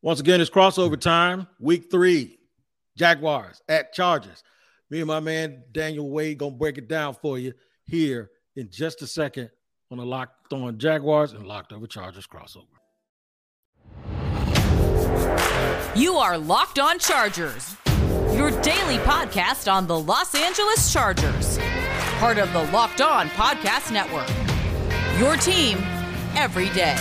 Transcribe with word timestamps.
Once 0.00 0.20
again, 0.20 0.40
it's 0.40 0.50
crossover 0.50 0.98
time, 0.98 1.46
week 1.58 1.90
three. 1.90 2.38
Jaguars 2.96 3.62
at 3.68 3.92
Chargers. 3.92 4.42
Me 4.90 4.98
and 4.98 5.06
my 5.06 5.20
man 5.20 5.62
Daniel 5.70 6.10
Wade 6.10 6.38
gonna 6.38 6.54
break 6.54 6.78
it 6.78 6.88
down 6.88 7.14
for 7.14 7.38
you 7.38 7.52
here 7.84 8.30
in 8.56 8.68
just 8.70 9.02
a 9.02 9.06
second 9.06 9.50
on 9.90 9.98
the 9.98 10.04
Locked 10.04 10.52
On 10.52 10.76
Jaguars 10.78 11.32
and 11.32 11.46
Locked 11.46 11.72
Over 11.72 11.86
Chargers 11.86 12.26
crossover. 12.26 12.66
You 15.94 16.16
are 16.16 16.36
Locked 16.36 16.78
On 16.78 16.98
Chargers, 16.98 17.76
your 18.34 18.50
daily 18.62 18.98
podcast 18.98 19.72
on 19.72 19.86
the 19.86 19.98
Los 19.98 20.34
Angeles 20.34 20.92
Chargers, 20.92 21.58
part 22.18 22.38
of 22.38 22.52
the 22.52 22.64
Locked 22.72 23.00
On 23.00 23.28
Podcast 23.30 23.92
Network. 23.92 24.28
Your 25.20 25.36
team 25.36 25.78
every 26.34 26.68
day. 26.70 26.96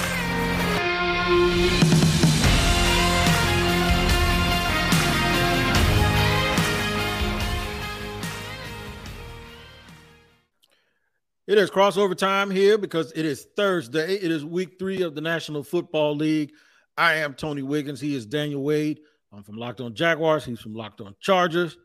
It 11.47 11.57
is 11.57 11.71
crossover 11.71 12.13
time 12.13 12.51
here 12.51 12.77
because 12.77 13.13
it 13.15 13.25
is 13.25 13.47
Thursday. 13.55 14.15
It 14.15 14.31
is 14.31 14.43
week 14.43 14.77
three 14.77 15.01
of 15.01 15.15
the 15.15 15.21
National 15.21 15.63
Football 15.63 16.13
League. 16.13 16.51
I 16.97 17.13
am 17.13 17.35
Tony 17.35 17.61
Wiggins. 17.61 18.01
He 18.01 18.15
is 18.15 18.25
Daniel 18.25 18.61
Wade. 18.61 18.99
I'm 19.31 19.43
from 19.43 19.55
Locked 19.55 19.79
On 19.79 19.95
Jaguars. 19.95 20.43
He's 20.43 20.59
from 20.59 20.73
Locked 20.73 20.99
On 20.99 21.15
Chargers. 21.21 21.77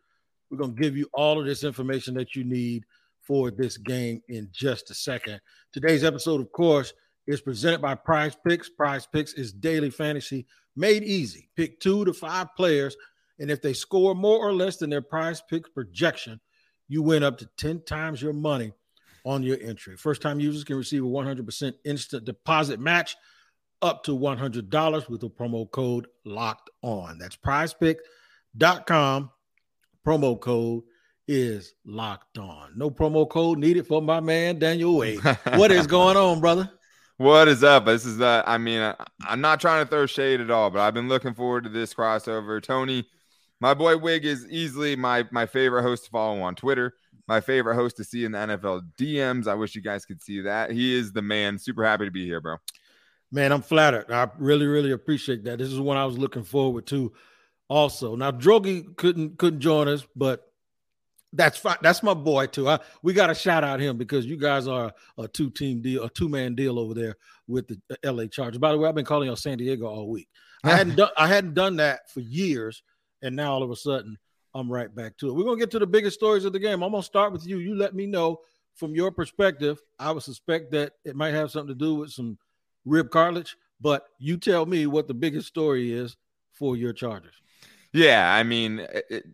We're 0.51 0.59
going 0.59 0.75
to 0.75 0.83
give 0.83 0.97
you 0.97 1.09
all 1.15 1.39
of 1.39 1.47
this 1.47 1.63
information 1.63 2.13
that 2.15 2.35
you 2.35 2.43
need 2.43 2.85
for 3.21 3.53
this 3.53 3.77
game 3.77 4.21
in 4.29 4.49
just 4.51 4.91
a 4.91 4.95
second. 4.95 5.41
Today's 5.73 6.03
episode, 6.03 6.41
of 6.41 6.51
course, 6.51 6.93
is 7.29 7.41
presented 7.41 7.81
by 7.81 7.95
Prize 7.95 8.37
Picks. 8.45 8.69
Prize 8.69 9.07
Picks 9.07 9.35
is 9.35 9.53
daily 9.53 9.91
fantasy 9.91 10.45
made 10.75 11.05
easy. 11.05 11.49
Pick 11.57 11.79
two 11.79 12.05
to 12.05 12.13
five 12.13 12.49
players, 12.57 12.97
and 13.39 13.49
if 13.49 13.63
they 13.63 13.75
score 13.75 14.17
more 14.17 14.39
or 14.39 14.53
less 14.53 14.79
than 14.79 14.91
their 14.91 15.03
Prize 15.03 15.41
Picks 15.49 15.69
projection, 15.71 16.41
you 16.89 17.01
win 17.01 17.23
up 17.23 17.39
to 17.39 17.49
10 17.59 17.85
times 17.85 18.21
your 18.21 18.33
money 18.33 18.73
on 19.25 19.43
your 19.43 19.59
entry. 19.61 19.97
First 19.97 20.23
time 20.23 20.41
users 20.41 20.65
can 20.65 20.77
receive 20.77 21.05
a 21.05 21.09
100% 21.09 21.75
instant 21.85 22.25
deposit 22.25 22.81
match 22.81 23.17
up 23.81 24.05
to 24.05 24.17
$100 24.17 25.09
with 25.09 25.21
the 25.21 25.31
promo 25.31 25.71
code 25.71 26.07
locked 26.25 26.71
on. 26.83 27.19
That's 27.19 27.37
prizepicks.com. 27.37 29.31
Promo 30.07 30.41
code 30.41 30.85
is 31.29 31.75
locked 31.85 32.39
on. 32.39 32.73
No 32.77 32.91
promo 32.91 33.29
code 33.29 33.59
needed 33.59 33.87
for 33.87 34.03
my 34.03 34.21
man 34.21 34.59
Daniel 34.59 34.97
Wade. 34.97 35.21
what 35.55 35.71
is 35.71 35.87
going 35.87 36.17
on, 36.17 36.41
brother? 36.41 36.71
What 37.19 37.47
is 37.47 37.63
up? 37.63 37.85
This 37.85 38.05
is 38.05 38.21
uh, 38.21 38.43
I 38.47 38.59
mean, 38.59 38.81
I, 38.81 38.97
I'm 39.29 39.41
not 39.41 39.61
trying 39.61 39.85
to 39.85 39.89
throw 39.89 40.07
shade 40.07 40.41
at 40.41 40.51
all, 40.51 40.71
but 40.71 40.81
I've 40.81 40.95
been 40.95 41.09
looking 41.09 41.35
forward 41.35 41.63
to 41.65 41.71
this 41.71 41.95
crossover. 41.95 42.61
Tony, 42.61 43.07
my 43.61 43.75
boy 43.75 43.97
Wig 43.97 44.25
is 44.25 44.45
easily 44.49 44.97
my 44.97 45.25
my 45.31 45.47
favorite 45.47 45.83
host 45.83 46.07
to 46.07 46.11
follow 46.11 46.41
on 46.41 46.57
Twitter 46.57 46.95
my 47.33 47.41
favorite 47.41 47.77
host 47.77 47.97
to 47.97 48.05
see 48.05 48.27
in 48.27 48.33
the 48.33 48.39
NFL 48.39 48.83
DMs. 48.99 49.49
I 49.49 49.55
wish 49.55 49.75
you 49.75 49.81
guys 49.81 50.05
could 50.05 50.21
see 50.21 50.43
that. 50.43 50.71
He 50.71 50.95
is 50.95 51.13
the 51.13 51.23
man. 51.23 51.59
Super 51.59 51.83
happy 51.83 52.05
to 52.05 52.11
be 52.11 52.27
here, 52.27 52.43
bro. 52.43 52.57
Man, 53.31 53.53
I'm 53.53 53.63
flattered. 53.63 54.13
I 54.13 54.29
really, 54.37 54.67
really 54.67 54.93
appreciate 54.93 55.43
that. 55.45 55.59
This 55.59 55.73
is 55.73 55.81
one 55.81 55.97
I 55.97 56.05
was 56.05 56.19
looking 56.19 56.45
forward 56.45 56.87
to. 56.89 57.11
Also, 57.69 58.17
now 58.17 58.33
Drogi 58.33 58.95
couldn't 58.97 59.39
couldn't 59.39 59.61
join 59.61 59.89
us, 59.89 60.07
but 60.15 60.53
that's 61.33 61.57
fine. 61.57 61.79
That's 61.81 62.03
my 62.03 62.13
boy 62.13 62.49
too. 62.49 62.69
I, 62.69 62.81
we 63.03 63.15
got 63.15 63.29
to 63.29 63.35
shout 63.35 63.65
out 63.65 63.81
him 63.81 63.97
because 63.97 64.27
you 64.27 64.37
guys 64.37 64.69
are 64.69 64.93
a 65.17 65.27
two 65.27 65.49
team 65.49 65.81
deal, 65.81 66.05
a 66.05 66.11
two 66.11 66.29
man 66.29 66.55
deal 66.55 66.79
over 66.79 66.93
there 66.93 67.17
with 67.49 67.67
the 67.67 67.81
uh, 67.91 68.13
LA 68.13 68.27
Chargers. 68.27 68.59
By 68.59 68.73
the 68.73 68.79
way, 68.79 68.91
I've 68.91 68.95
been 68.95 69.07
calling 69.07 69.31
you 69.31 69.37
San 69.37 69.57
Diego 69.57 69.87
all 69.87 70.11
week. 70.11 70.29
I 70.65 70.77
hadn't 70.77 70.97
done 70.97 71.11
I 71.17 71.29
hadn't 71.29 71.55
done 71.55 71.77
that 71.77 72.11
for 72.11 72.21
years, 72.21 72.83
and 73.23 73.35
now 73.35 73.55
all 73.55 73.63
of 73.63 73.71
a 73.71 73.77
sudden 73.77 74.19
I'm 74.55 74.71
right 74.71 74.95
back 74.95 75.17
to 75.19 75.29
it. 75.29 75.33
We're 75.33 75.45
gonna 75.45 75.59
get 75.59 75.71
to 75.73 75.79
the 75.79 75.87
biggest 75.87 76.19
stories 76.19 76.45
of 76.45 76.53
the 76.53 76.59
game. 76.59 76.83
I'm 76.83 76.93
gonna 76.93 77.03
start 77.03 77.33
with 77.33 77.47
you. 77.47 77.59
You 77.59 77.75
let 77.75 77.95
me 77.95 78.07
know 78.07 78.41
from 78.75 78.95
your 78.95 79.11
perspective. 79.11 79.81
I 79.99 80.13
would 80.13 80.23
suspect 80.23 80.71
that 80.73 80.93
it 81.05 81.17
might 81.17 81.35
have 81.35 81.51
something 81.51 81.75
to 81.75 81.79
do 81.79 81.95
with 81.97 82.11
some 82.11 82.39
rib 82.85 83.11
cartilage, 83.11 83.57
but 83.81 84.07
you 84.19 84.37
tell 84.37 84.67
me 84.67 84.87
what 84.87 85.09
the 85.09 85.15
biggest 85.15 85.49
story 85.49 85.93
is 85.93 86.17
for 86.53 86.77
your 86.77 86.93
Chargers. 86.93 87.35
Yeah, 87.93 88.33
I 88.35 88.43
mean, 88.43 88.87
it, 89.11 89.25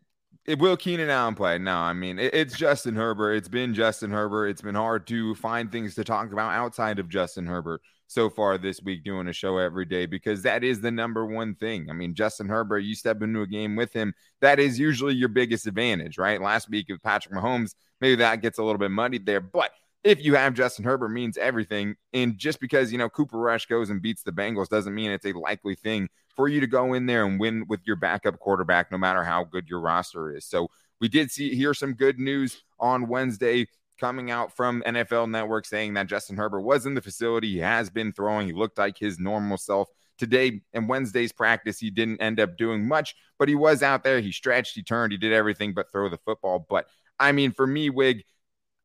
it 0.48 0.58
will 0.58 0.78
Keenan 0.78 1.10
Allen 1.10 1.34
play? 1.34 1.58
No, 1.58 1.76
I 1.76 1.92
mean 1.92 2.18
it, 2.18 2.32
it's 2.32 2.56
Justin 2.56 2.96
Herbert. 2.96 3.34
It's 3.34 3.48
been 3.48 3.74
Justin 3.74 4.10
Herbert. 4.10 4.48
It's 4.48 4.62
been 4.62 4.74
hard 4.74 5.06
to 5.08 5.34
find 5.34 5.70
things 5.70 5.94
to 5.96 6.04
talk 6.04 6.32
about 6.32 6.52
outside 6.52 6.98
of 6.98 7.10
Justin 7.10 7.46
Herbert 7.46 7.82
so 8.06 8.30
far 8.30 8.56
this 8.56 8.82
week 8.82 9.04
doing 9.04 9.28
a 9.28 9.32
show 9.34 9.58
every 9.58 9.84
day 9.84 10.06
because 10.06 10.40
that 10.42 10.64
is 10.64 10.80
the 10.80 10.90
number 10.90 11.26
one 11.26 11.54
thing. 11.54 11.90
I 11.90 11.92
mean, 11.92 12.14
Justin 12.14 12.48
Herbert, 12.48 12.78
you 12.78 12.94
step 12.94 13.20
into 13.20 13.42
a 13.42 13.46
game 13.46 13.76
with 13.76 13.92
him, 13.92 14.14
that 14.40 14.58
is 14.58 14.78
usually 14.78 15.14
your 15.14 15.28
biggest 15.28 15.66
advantage, 15.66 16.16
right? 16.16 16.40
Last 16.40 16.70
week 16.70 16.86
with 16.88 17.02
Patrick 17.02 17.34
Mahomes, 17.34 17.74
maybe 18.00 18.16
that 18.16 18.40
gets 18.40 18.58
a 18.58 18.62
little 18.62 18.78
bit 18.78 18.90
muddied 18.90 19.26
there, 19.26 19.42
but 19.42 19.72
if 20.04 20.22
you 20.24 20.34
have 20.34 20.54
Justin 20.54 20.84
Herbert 20.84 21.08
means 21.10 21.36
everything. 21.36 21.96
And 22.12 22.38
just 22.38 22.60
because, 22.60 22.92
you 22.92 22.98
know, 22.98 23.08
Cooper 23.08 23.38
Rush 23.38 23.66
goes 23.66 23.90
and 23.90 24.00
beats 24.00 24.22
the 24.22 24.32
Bengals 24.32 24.68
doesn't 24.68 24.94
mean 24.94 25.10
it's 25.10 25.26
a 25.26 25.32
likely 25.32 25.74
thing 25.74 26.08
for 26.36 26.48
you 26.48 26.60
to 26.60 26.66
go 26.66 26.94
in 26.94 27.06
there 27.06 27.24
and 27.24 27.40
win 27.40 27.64
with 27.68 27.80
your 27.84 27.96
backup 27.96 28.38
quarterback, 28.38 28.92
no 28.92 28.98
matter 28.98 29.24
how 29.24 29.44
good 29.44 29.68
your 29.68 29.80
roster 29.80 30.34
is. 30.34 30.44
So 30.44 30.68
we 31.00 31.08
did 31.08 31.30
see 31.30 31.54
hear 31.54 31.74
some 31.74 31.94
good 31.94 32.18
news 32.18 32.62
on 32.78 33.08
Wednesday 33.08 33.66
coming 33.98 34.30
out 34.30 34.54
from 34.54 34.82
NFL 34.86 35.28
Network 35.30 35.66
saying 35.66 35.94
that 35.94 36.06
Justin 36.06 36.36
Herbert 36.36 36.60
was 36.60 36.86
in 36.86 36.94
the 36.94 37.02
facility. 37.02 37.52
He 37.52 37.58
has 37.58 37.90
been 37.90 38.12
throwing. 38.12 38.46
He 38.46 38.52
looked 38.52 38.78
like 38.78 38.96
his 38.96 39.18
normal 39.18 39.56
self. 39.56 39.88
Today 40.16 40.62
and 40.72 40.88
Wednesday's 40.88 41.32
practice, 41.32 41.78
he 41.78 41.90
didn't 41.90 42.20
end 42.20 42.40
up 42.40 42.56
doing 42.56 42.86
much, 42.86 43.14
but 43.38 43.48
he 43.48 43.54
was 43.54 43.84
out 43.84 44.02
there. 44.02 44.20
He 44.20 44.32
stretched, 44.32 44.74
he 44.74 44.82
turned, 44.82 45.12
he 45.12 45.18
did 45.18 45.32
everything 45.32 45.74
but 45.74 45.92
throw 45.92 46.08
the 46.08 46.18
football. 46.18 46.66
But 46.68 46.86
I 47.20 47.30
mean, 47.30 47.52
for 47.52 47.66
me, 47.66 47.88
Wig, 47.88 48.24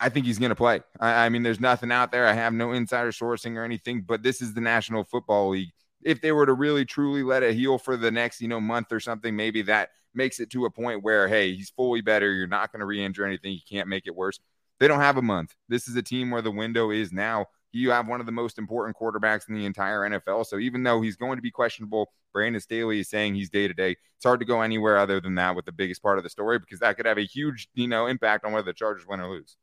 I 0.03 0.09
think 0.09 0.25
he's 0.25 0.37
going 0.37 0.49
to 0.49 0.55
play. 0.55 0.81
I, 0.99 1.25
I, 1.25 1.29
mean, 1.29 1.43
there's 1.43 1.61
nothing 1.61 1.91
out 1.91 2.11
there. 2.11 2.27
I 2.27 2.33
have 2.33 2.53
no 2.53 2.73
insider 2.73 3.11
sourcing 3.11 3.55
or 3.55 3.63
anything, 3.63 4.01
but 4.01 4.21
this 4.21 4.41
is 4.41 4.53
the 4.53 4.59
National 4.59 5.05
Football 5.05 5.49
League. 5.49 5.71
If 6.03 6.19
they 6.19 6.33
were 6.33 6.45
to 6.45 6.53
really 6.53 6.83
truly 6.83 7.23
let 7.23 7.41
it 7.41 7.55
heal 7.55 7.77
for 7.77 7.95
the 7.95 8.11
next, 8.11 8.41
you 8.41 8.49
know, 8.49 8.59
month 8.59 8.91
or 8.91 8.99
something, 8.99 9.33
maybe 9.33 9.61
that 9.61 9.91
makes 10.13 10.41
it 10.41 10.49
to 10.49 10.65
a 10.65 10.69
point 10.69 11.03
where, 11.03 11.29
hey, 11.29 11.55
he's 11.55 11.69
fully 11.69 12.01
better. 12.01 12.33
You're 12.33 12.47
not 12.47 12.73
going 12.73 12.81
to 12.81 12.85
re-injure 12.85 13.25
anything. 13.25 13.53
You 13.53 13.61
can't 13.69 13.87
make 13.87 14.05
it 14.05 14.13
worse. 14.13 14.41
They 14.79 14.89
don't 14.89 14.99
have 14.99 15.15
a 15.15 15.21
month. 15.21 15.55
This 15.69 15.87
is 15.87 15.95
a 15.95 16.01
team 16.01 16.31
where 16.31 16.41
the 16.41 16.51
window 16.51 16.91
is 16.91 17.13
now. 17.13 17.45
You 17.71 17.91
have 17.91 18.09
one 18.09 18.19
of 18.19 18.25
the 18.25 18.33
most 18.33 18.57
important 18.57 18.97
quarterbacks 18.97 19.47
in 19.47 19.55
the 19.55 19.65
entire 19.65 20.01
NFL. 20.01 20.45
So 20.45 20.59
even 20.59 20.83
though 20.83 21.01
he's 21.01 21.15
going 21.15 21.37
to 21.37 21.41
be 21.41 21.49
questionable, 21.49 22.11
Brandon 22.33 22.61
Staley 22.61 22.99
is 22.99 23.09
saying 23.09 23.35
he's 23.35 23.49
day 23.49 23.69
to 23.69 23.73
day. 23.73 23.91
It's 24.17 24.25
hard 24.25 24.41
to 24.41 24.45
go 24.45 24.61
anywhere 24.61 24.97
other 24.97 25.21
than 25.21 25.35
that 25.35 25.55
with 25.55 25.63
the 25.63 25.71
biggest 25.71 26.03
part 26.03 26.17
of 26.17 26.25
the 26.25 26.29
story 26.29 26.59
because 26.59 26.79
that 26.79 26.97
could 26.97 27.05
have 27.05 27.17
a 27.17 27.25
huge, 27.25 27.69
you 27.73 27.87
know, 27.87 28.07
impact 28.07 28.43
on 28.43 28.51
whether 28.51 28.65
the 28.65 28.73
Chargers 28.73 29.07
win 29.07 29.21
or 29.21 29.29
lose. 29.29 29.55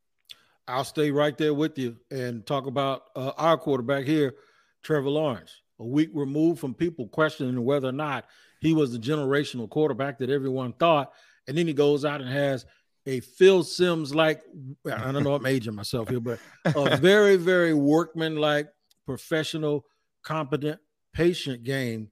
I'll 0.70 0.84
stay 0.84 1.10
right 1.10 1.36
there 1.36 1.54
with 1.54 1.78
you 1.78 1.96
and 2.10 2.46
talk 2.46 2.66
about 2.66 3.04
uh, 3.16 3.32
our 3.36 3.58
quarterback 3.58 4.04
here, 4.04 4.34
Trevor 4.82 5.10
Lawrence. 5.10 5.62
A 5.80 5.84
week 5.84 6.10
removed 6.12 6.60
from 6.60 6.74
people 6.74 7.08
questioning 7.08 7.64
whether 7.64 7.88
or 7.88 7.92
not 7.92 8.26
he 8.60 8.74
was 8.74 8.92
the 8.92 8.98
generational 8.98 9.68
quarterback 9.68 10.18
that 10.18 10.30
everyone 10.30 10.72
thought. 10.74 11.12
And 11.48 11.56
then 11.56 11.66
he 11.66 11.72
goes 11.72 12.04
out 12.04 12.20
and 12.20 12.30
has 12.30 12.66
a 13.06 13.20
Phil 13.20 13.64
Simms 13.64 14.14
like, 14.14 14.42
I 14.86 15.10
don't 15.10 15.24
know, 15.24 15.34
I'm 15.34 15.46
aging 15.46 15.74
myself 15.74 16.08
here, 16.08 16.20
but 16.20 16.38
a 16.64 16.96
very, 16.98 17.36
very 17.36 17.74
workman 17.74 18.36
like, 18.36 18.68
professional, 19.06 19.86
competent, 20.22 20.78
patient 21.12 21.64
game. 21.64 22.10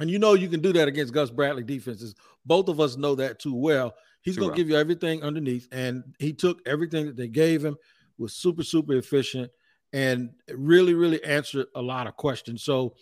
And 0.00 0.10
you 0.10 0.18
know, 0.18 0.34
you 0.34 0.48
can 0.48 0.60
do 0.60 0.72
that 0.72 0.88
against 0.88 1.14
Gus 1.14 1.30
Bradley 1.30 1.62
defenses. 1.62 2.14
Both 2.44 2.68
of 2.68 2.80
us 2.80 2.96
know 2.96 3.14
that 3.16 3.38
too 3.38 3.54
well. 3.54 3.94
He's 4.22 4.36
going 4.36 4.50
to 4.50 4.56
give 4.56 4.68
you 4.68 4.76
everything 4.76 5.22
underneath. 5.22 5.68
And 5.72 6.14
he 6.18 6.32
took 6.32 6.60
everything 6.66 7.06
that 7.06 7.16
they 7.16 7.28
gave 7.28 7.64
him, 7.64 7.76
was 8.18 8.34
super, 8.34 8.62
super 8.62 8.94
efficient, 8.94 9.50
and 9.92 10.30
really, 10.54 10.94
really 10.94 11.22
answered 11.24 11.66
a 11.74 11.82
lot 11.82 12.06
of 12.06 12.16
questions. 12.16 12.62
So 12.62 12.94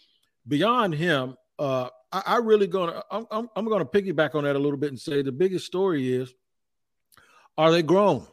beyond 0.47 0.95
him, 0.95 1.37
uh, 1.59 1.89
I, 2.13 2.23
I 2.27 2.37
really 2.37 2.67
gonna 2.67 3.03
I'm, 3.11 3.27
I'm, 3.31 3.49
I'm 3.57 3.69
gonna 3.69 3.85
piggyback 3.85 4.35
on 4.35 4.45
that 4.45 4.57
a 4.57 4.59
little 4.59 4.79
bit 4.79 4.91
and 4.91 5.01
say 5.01 5.23
the 5.23 5.33
biggest 5.33 5.67
story 5.67 6.13
is 6.13 6.33
are 7.59 7.73
they 7.73 7.83
grown? 7.83 8.27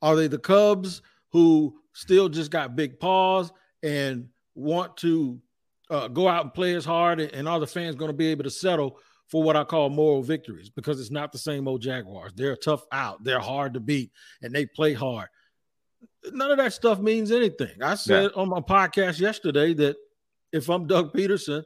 Are 0.00 0.14
they 0.14 0.28
the 0.28 0.38
Cubs 0.38 1.02
who 1.30 1.76
still 1.92 2.28
just 2.28 2.50
got 2.50 2.76
big 2.76 3.00
paws 3.00 3.52
and 3.82 4.28
want 4.54 4.96
to 4.98 5.40
uh, 5.90 6.08
go 6.08 6.28
out 6.28 6.44
and 6.44 6.54
play 6.54 6.74
as 6.74 6.84
hard? 6.84 7.20
And, 7.20 7.32
and 7.32 7.48
are 7.48 7.58
the 7.58 7.66
fans 7.66 7.96
going 7.96 8.10
to 8.10 8.16
be 8.16 8.28
able 8.28 8.44
to 8.44 8.50
settle 8.50 8.98
for 9.28 9.42
what 9.42 9.56
I 9.56 9.64
call 9.64 9.90
moral 9.90 10.22
victories? 10.22 10.70
Because 10.70 11.00
it's 11.00 11.10
not 11.10 11.32
the 11.32 11.38
same 11.38 11.66
old 11.68 11.82
Jaguars. 11.82 12.32
They're 12.34 12.56
tough 12.56 12.84
out, 12.92 13.24
they're 13.24 13.40
hard 13.40 13.74
to 13.74 13.80
beat, 13.80 14.12
and 14.42 14.54
they 14.54 14.66
play 14.66 14.94
hard. 14.94 15.28
None 16.32 16.50
of 16.50 16.58
that 16.58 16.72
stuff 16.72 17.00
means 17.00 17.30
anything. 17.30 17.82
I 17.82 17.94
said 17.94 18.30
yeah. 18.34 18.40
on 18.40 18.48
my 18.48 18.60
podcast 18.60 19.20
yesterday 19.20 19.74
that 19.74 19.96
if 20.52 20.68
I'm 20.70 20.86
Doug 20.86 21.12
Pederson, 21.12 21.64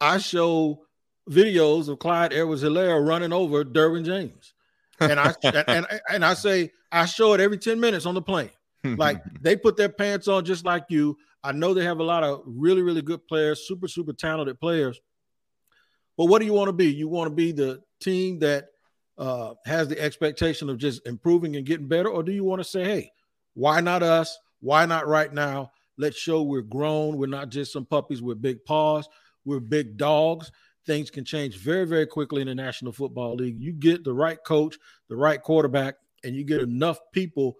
I 0.00 0.18
show 0.18 0.84
videos 1.30 1.88
of 1.88 1.98
Clyde 1.98 2.32
Edwards 2.32 2.62
Helaire 2.62 3.06
running 3.06 3.32
over 3.32 3.64
Derwin 3.64 4.04
James 4.04 4.54
and 5.00 5.20
I 5.20 5.34
and, 5.42 5.86
and 6.10 6.24
I 6.24 6.34
say 6.34 6.72
I 6.90 7.06
show 7.06 7.32
it 7.34 7.40
every 7.40 7.58
10 7.58 7.78
minutes 7.78 8.06
on 8.06 8.14
the 8.14 8.22
plane. 8.22 8.50
Like 8.84 9.22
they 9.40 9.56
put 9.56 9.76
their 9.76 9.88
pants 9.88 10.28
on 10.28 10.44
just 10.44 10.64
like 10.64 10.84
you. 10.88 11.16
I 11.42 11.52
know 11.52 11.72
they 11.72 11.84
have 11.84 12.00
a 12.00 12.04
lot 12.04 12.24
of 12.24 12.42
really, 12.46 12.82
really 12.82 13.02
good 13.02 13.26
players, 13.26 13.66
super, 13.66 13.88
super 13.88 14.12
talented 14.12 14.60
players. 14.60 15.00
But 16.18 16.26
what 16.26 16.40
do 16.40 16.44
you 16.44 16.52
want 16.52 16.68
to 16.68 16.72
be? 16.72 16.92
You 16.92 17.08
want 17.08 17.30
to 17.30 17.34
be 17.34 17.52
the 17.52 17.80
team 18.00 18.40
that 18.40 18.66
uh, 19.16 19.54
has 19.64 19.88
the 19.88 19.98
expectation 19.98 20.68
of 20.68 20.76
just 20.76 21.06
improving 21.06 21.56
and 21.56 21.64
getting 21.64 21.86
better, 21.86 22.10
or 22.10 22.22
do 22.22 22.32
you 22.32 22.44
want 22.44 22.60
to 22.60 22.64
say, 22.64 22.84
hey, 22.84 23.12
why 23.54 23.80
not 23.80 24.02
us? 24.02 24.36
Why 24.60 24.84
not 24.84 25.06
right 25.06 25.32
now? 25.32 25.70
Let's 25.96 26.18
show 26.18 26.42
we're 26.42 26.62
grown. 26.62 27.16
We're 27.16 27.26
not 27.26 27.48
just 27.48 27.72
some 27.72 27.86
puppies 27.86 28.20
with 28.20 28.42
big 28.42 28.64
paws. 28.64 29.08
We're 29.44 29.60
big 29.60 29.96
dogs. 29.96 30.50
Things 30.86 31.10
can 31.10 31.24
change 31.24 31.56
very, 31.56 31.86
very 31.86 32.06
quickly 32.06 32.40
in 32.40 32.48
the 32.48 32.54
National 32.54 32.92
Football 32.92 33.36
League. 33.36 33.60
You 33.60 33.72
get 33.72 34.02
the 34.04 34.12
right 34.12 34.38
coach, 34.44 34.76
the 35.08 35.16
right 35.16 35.40
quarterback, 35.40 35.94
and 36.24 36.34
you 36.34 36.44
get 36.44 36.60
enough 36.60 36.98
people 37.12 37.56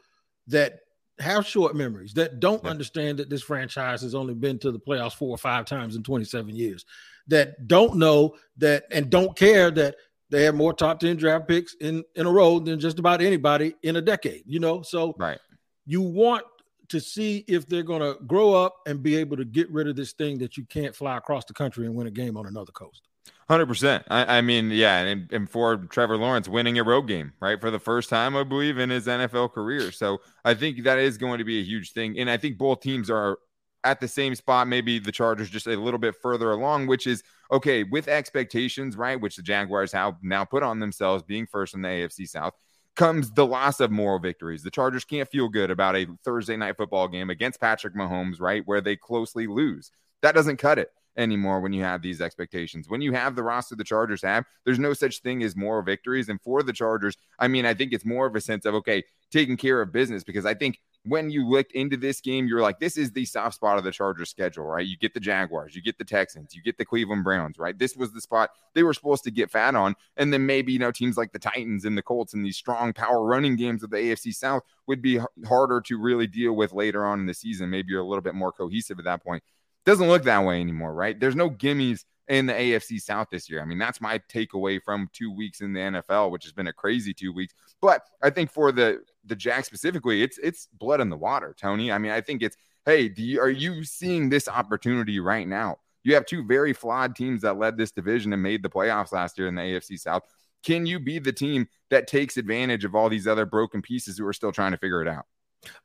that 0.48 0.80
have 1.20 1.46
short 1.46 1.74
memories 1.74 2.14
that 2.14 2.40
don't 2.40 2.62
yeah. 2.64 2.70
understand 2.70 3.18
that 3.18 3.30
this 3.30 3.42
franchise 3.42 4.02
has 4.02 4.14
only 4.14 4.34
been 4.34 4.58
to 4.58 4.70
the 4.70 4.78
playoffs 4.78 5.14
four 5.14 5.30
or 5.30 5.38
five 5.38 5.64
times 5.64 5.96
in 5.96 6.02
27 6.02 6.54
years 6.54 6.84
that 7.26 7.66
don't 7.68 7.96
know 7.96 8.34
that 8.56 8.84
and 8.90 9.10
don't 9.10 9.36
care 9.36 9.70
that 9.70 9.96
they 10.30 10.44
have 10.44 10.54
more 10.54 10.72
top 10.72 11.00
10 11.00 11.16
draft 11.16 11.48
picks 11.48 11.74
in 11.74 12.04
in 12.14 12.26
a 12.26 12.30
row 12.30 12.58
than 12.58 12.78
just 12.78 12.98
about 12.98 13.20
anybody 13.20 13.74
in 13.82 13.96
a 13.96 14.00
decade 14.00 14.42
you 14.46 14.60
know? 14.60 14.82
So 14.82 15.14
right. 15.18 15.38
you 15.86 16.02
want 16.02 16.44
to 16.88 17.00
see 17.00 17.44
if 17.48 17.66
they're 17.66 17.82
going 17.82 18.00
to 18.00 18.18
grow 18.24 18.54
up 18.54 18.76
and 18.86 19.02
be 19.02 19.16
able 19.16 19.36
to 19.36 19.44
get 19.44 19.70
rid 19.70 19.88
of 19.88 19.96
this 19.96 20.12
thing 20.12 20.38
that 20.38 20.56
you 20.56 20.64
can't 20.66 20.94
fly 20.94 21.18
across 21.18 21.44
the 21.44 21.52
country 21.52 21.84
and 21.86 21.94
win 21.94 22.06
a 22.06 22.10
game 22.10 22.36
on 22.36 22.46
another 22.46 22.72
coast 22.72 23.07
Hundred 23.48 23.66
percent. 23.66 24.04
I, 24.10 24.42
mean, 24.42 24.70
yeah, 24.70 24.98
and, 24.98 25.32
and 25.32 25.48
for 25.48 25.78
Trevor 25.78 26.18
Lawrence 26.18 26.48
winning 26.48 26.78
a 26.78 26.84
road 26.84 27.02
game, 27.02 27.32
right, 27.40 27.58
for 27.58 27.70
the 27.70 27.78
first 27.78 28.10
time, 28.10 28.36
I 28.36 28.44
believe, 28.44 28.76
in 28.76 28.90
his 28.90 29.06
NFL 29.06 29.52
career. 29.52 29.90
So 29.90 30.20
I 30.44 30.52
think 30.52 30.82
that 30.84 30.98
is 30.98 31.16
going 31.16 31.38
to 31.38 31.44
be 31.44 31.58
a 31.58 31.64
huge 31.64 31.92
thing, 31.92 32.18
and 32.18 32.28
I 32.28 32.36
think 32.36 32.58
both 32.58 32.82
teams 32.82 33.08
are 33.08 33.38
at 33.84 34.00
the 34.00 34.08
same 34.08 34.34
spot. 34.34 34.68
Maybe 34.68 34.98
the 34.98 35.12
Chargers 35.12 35.48
just 35.48 35.66
a 35.66 35.76
little 35.76 35.98
bit 35.98 36.14
further 36.20 36.50
along, 36.50 36.88
which 36.88 37.06
is 37.06 37.22
okay 37.50 37.84
with 37.84 38.06
expectations, 38.06 38.98
right? 38.98 39.18
Which 39.18 39.36
the 39.36 39.42
Jaguars 39.42 39.92
have 39.92 40.16
now 40.22 40.44
put 40.44 40.62
on 40.62 40.78
themselves, 40.78 41.22
being 41.22 41.46
first 41.46 41.74
in 41.74 41.80
the 41.80 41.88
AFC 41.88 42.28
South. 42.28 42.52
Comes 42.96 43.30
the 43.30 43.46
loss 43.46 43.80
of 43.80 43.90
moral 43.90 44.18
victories. 44.18 44.62
The 44.62 44.70
Chargers 44.70 45.06
can't 45.06 45.28
feel 45.28 45.48
good 45.48 45.70
about 45.70 45.96
a 45.96 46.06
Thursday 46.22 46.56
night 46.58 46.76
football 46.76 47.08
game 47.08 47.30
against 47.30 47.62
Patrick 47.62 47.94
Mahomes, 47.94 48.42
right, 48.42 48.62
where 48.66 48.82
they 48.82 48.96
closely 48.96 49.46
lose. 49.46 49.90
That 50.20 50.34
doesn't 50.34 50.58
cut 50.58 50.78
it 50.78 50.90
anymore 51.18 51.60
when 51.60 51.72
you 51.72 51.82
have 51.82 52.00
these 52.00 52.20
expectations. 52.20 52.88
When 52.88 53.02
you 53.02 53.12
have 53.12 53.34
the 53.36 53.42
roster 53.42 53.74
the 53.74 53.84
Chargers 53.84 54.22
have, 54.22 54.44
there's 54.64 54.78
no 54.78 54.94
such 54.94 55.20
thing 55.20 55.42
as 55.42 55.56
moral 55.56 55.82
victories. 55.82 56.28
And 56.28 56.40
for 56.40 56.62
the 56.62 56.72
Chargers, 56.72 57.16
I 57.38 57.48
mean, 57.48 57.66
I 57.66 57.74
think 57.74 57.92
it's 57.92 58.06
more 58.06 58.26
of 58.26 58.36
a 58.36 58.40
sense 58.40 58.64
of, 58.64 58.74
okay, 58.76 59.04
taking 59.30 59.56
care 59.56 59.82
of 59.82 59.92
business 59.92 60.24
because 60.24 60.46
I 60.46 60.54
think 60.54 60.80
when 61.04 61.30
you 61.30 61.46
looked 61.46 61.72
into 61.72 61.96
this 61.96 62.20
game, 62.20 62.46
you're 62.46 62.60
like, 62.60 62.80
this 62.80 62.96
is 62.96 63.12
the 63.12 63.24
soft 63.24 63.56
spot 63.56 63.78
of 63.78 63.84
the 63.84 63.90
Chargers 63.90 64.30
schedule, 64.30 64.64
right? 64.64 64.86
You 64.86 64.96
get 64.96 65.14
the 65.14 65.20
Jaguars, 65.20 65.74
you 65.74 65.82
get 65.82 65.98
the 65.98 66.04
Texans, 66.04 66.54
you 66.54 66.62
get 66.62 66.76
the 66.76 66.84
Cleveland 66.84 67.24
Browns, 67.24 67.58
right? 67.58 67.78
This 67.78 67.96
was 67.96 68.12
the 68.12 68.20
spot 68.20 68.50
they 68.74 68.82
were 68.82 68.94
supposed 68.94 69.24
to 69.24 69.30
get 69.30 69.50
fat 69.50 69.74
on. 69.74 69.94
And 70.16 70.32
then 70.32 70.46
maybe, 70.46 70.72
you 70.72 70.78
know, 70.78 70.90
teams 70.90 71.16
like 71.16 71.32
the 71.32 71.38
Titans 71.38 71.84
and 71.84 71.96
the 71.96 72.02
Colts 72.02 72.34
and 72.34 72.44
these 72.44 72.56
strong 72.56 72.92
power 72.92 73.24
running 73.24 73.56
games 73.56 73.82
of 73.82 73.90
the 73.90 73.96
AFC 73.96 74.34
South 74.34 74.62
would 74.86 75.02
be 75.02 75.20
harder 75.46 75.80
to 75.82 75.98
really 75.98 76.26
deal 76.26 76.54
with 76.54 76.72
later 76.72 77.04
on 77.04 77.20
in 77.20 77.26
the 77.26 77.34
season. 77.34 77.70
Maybe 77.70 77.92
you're 77.92 78.02
a 78.02 78.06
little 78.06 78.22
bit 78.22 78.34
more 78.34 78.52
cohesive 78.52 78.98
at 78.98 79.04
that 79.04 79.22
point. 79.22 79.42
Doesn't 79.88 80.06
look 80.06 80.24
that 80.24 80.44
way 80.44 80.60
anymore, 80.60 80.92
right? 80.92 81.18
There's 81.18 81.34
no 81.34 81.48
gimmies 81.48 82.04
in 82.28 82.44
the 82.44 82.52
AFC 82.52 83.00
South 83.00 83.28
this 83.32 83.48
year. 83.48 83.62
I 83.62 83.64
mean, 83.64 83.78
that's 83.78 84.02
my 84.02 84.18
takeaway 84.30 84.82
from 84.82 85.08
two 85.14 85.34
weeks 85.34 85.62
in 85.62 85.72
the 85.72 85.80
NFL, 85.80 86.30
which 86.30 86.44
has 86.44 86.52
been 86.52 86.66
a 86.66 86.74
crazy 86.74 87.14
two 87.14 87.32
weeks. 87.32 87.54
But 87.80 88.02
I 88.22 88.28
think 88.28 88.52
for 88.52 88.70
the 88.70 89.00
the 89.24 89.34
Jack 89.34 89.64
specifically, 89.64 90.22
it's 90.22 90.36
it's 90.36 90.68
blood 90.78 91.00
in 91.00 91.08
the 91.08 91.16
water, 91.16 91.56
Tony. 91.58 91.90
I 91.90 91.96
mean, 91.96 92.12
I 92.12 92.20
think 92.20 92.42
it's 92.42 92.54
hey, 92.84 93.08
do 93.08 93.22
you, 93.22 93.40
are 93.40 93.48
you 93.48 93.82
seeing 93.82 94.28
this 94.28 94.46
opportunity 94.46 95.20
right 95.20 95.48
now? 95.48 95.78
You 96.04 96.12
have 96.16 96.26
two 96.26 96.44
very 96.44 96.74
flawed 96.74 97.16
teams 97.16 97.40
that 97.40 97.58
led 97.58 97.78
this 97.78 97.90
division 97.90 98.34
and 98.34 98.42
made 98.42 98.62
the 98.62 98.68
playoffs 98.68 99.12
last 99.12 99.38
year 99.38 99.48
in 99.48 99.54
the 99.54 99.62
AFC 99.62 99.98
South. 99.98 100.22
Can 100.62 100.84
you 100.84 101.00
be 101.00 101.18
the 101.18 101.32
team 101.32 101.66
that 101.88 102.08
takes 102.08 102.36
advantage 102.36 102.84
of 102.84 102.94
all 102.94 103.08
these 103.08 103.26
other 103.26 103.46
broken 103.46 103.80
pieces 103.80 104.18
who 104.18 104.26
are 104.26 104.34
still 104.34 104.52
trying 104.52 104.72
to 104.72 104.78
figure 104.78 105.00
it 105.00 105.08
out? 105.08 105.24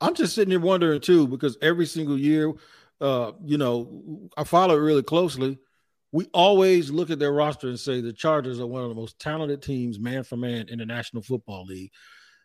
I'm 0.01 0.13
just 0.13 0.35
sitting 0.35 0.51
here 0.51 0.59
wondering 0.59 0.99
too, 0.99 1.25
because 1.25 1.57
every 1.61 1.85
single 1.85 2.17
year 2.17 2.53
uh, 3.03 3.33
you 3.43 3.57
know, 3.57 4.29
I 4.37 4.45
follow 4.45 4.75
it 4.75 4.81
really 4.81 5.03
closely. 5.03 5.59
We 6.13 6.27
always 6.33 6.89
look 6.89 7.09
at 7.09 7.19
their 7.19 7.33
roster 7.33 7.67
and 7.67 7.79
say 7.79 7.99
the 7.99 8.13
Chargers 8.13 8.61
are 8.61 8.67
one 8.67 8.83
of 8.83 8.89
the 8.89 8.95
most 8.95 9.19
talented 9.19 9.61
teams, 9.61 9.99
man 9.99 10.23
for 10.23 10.37
man, 10.37 10.69
in 10.69 10.79
the 10.79 10.85
National 10.85 11.21
Football 11.21 11.65
League. 11.65 11.91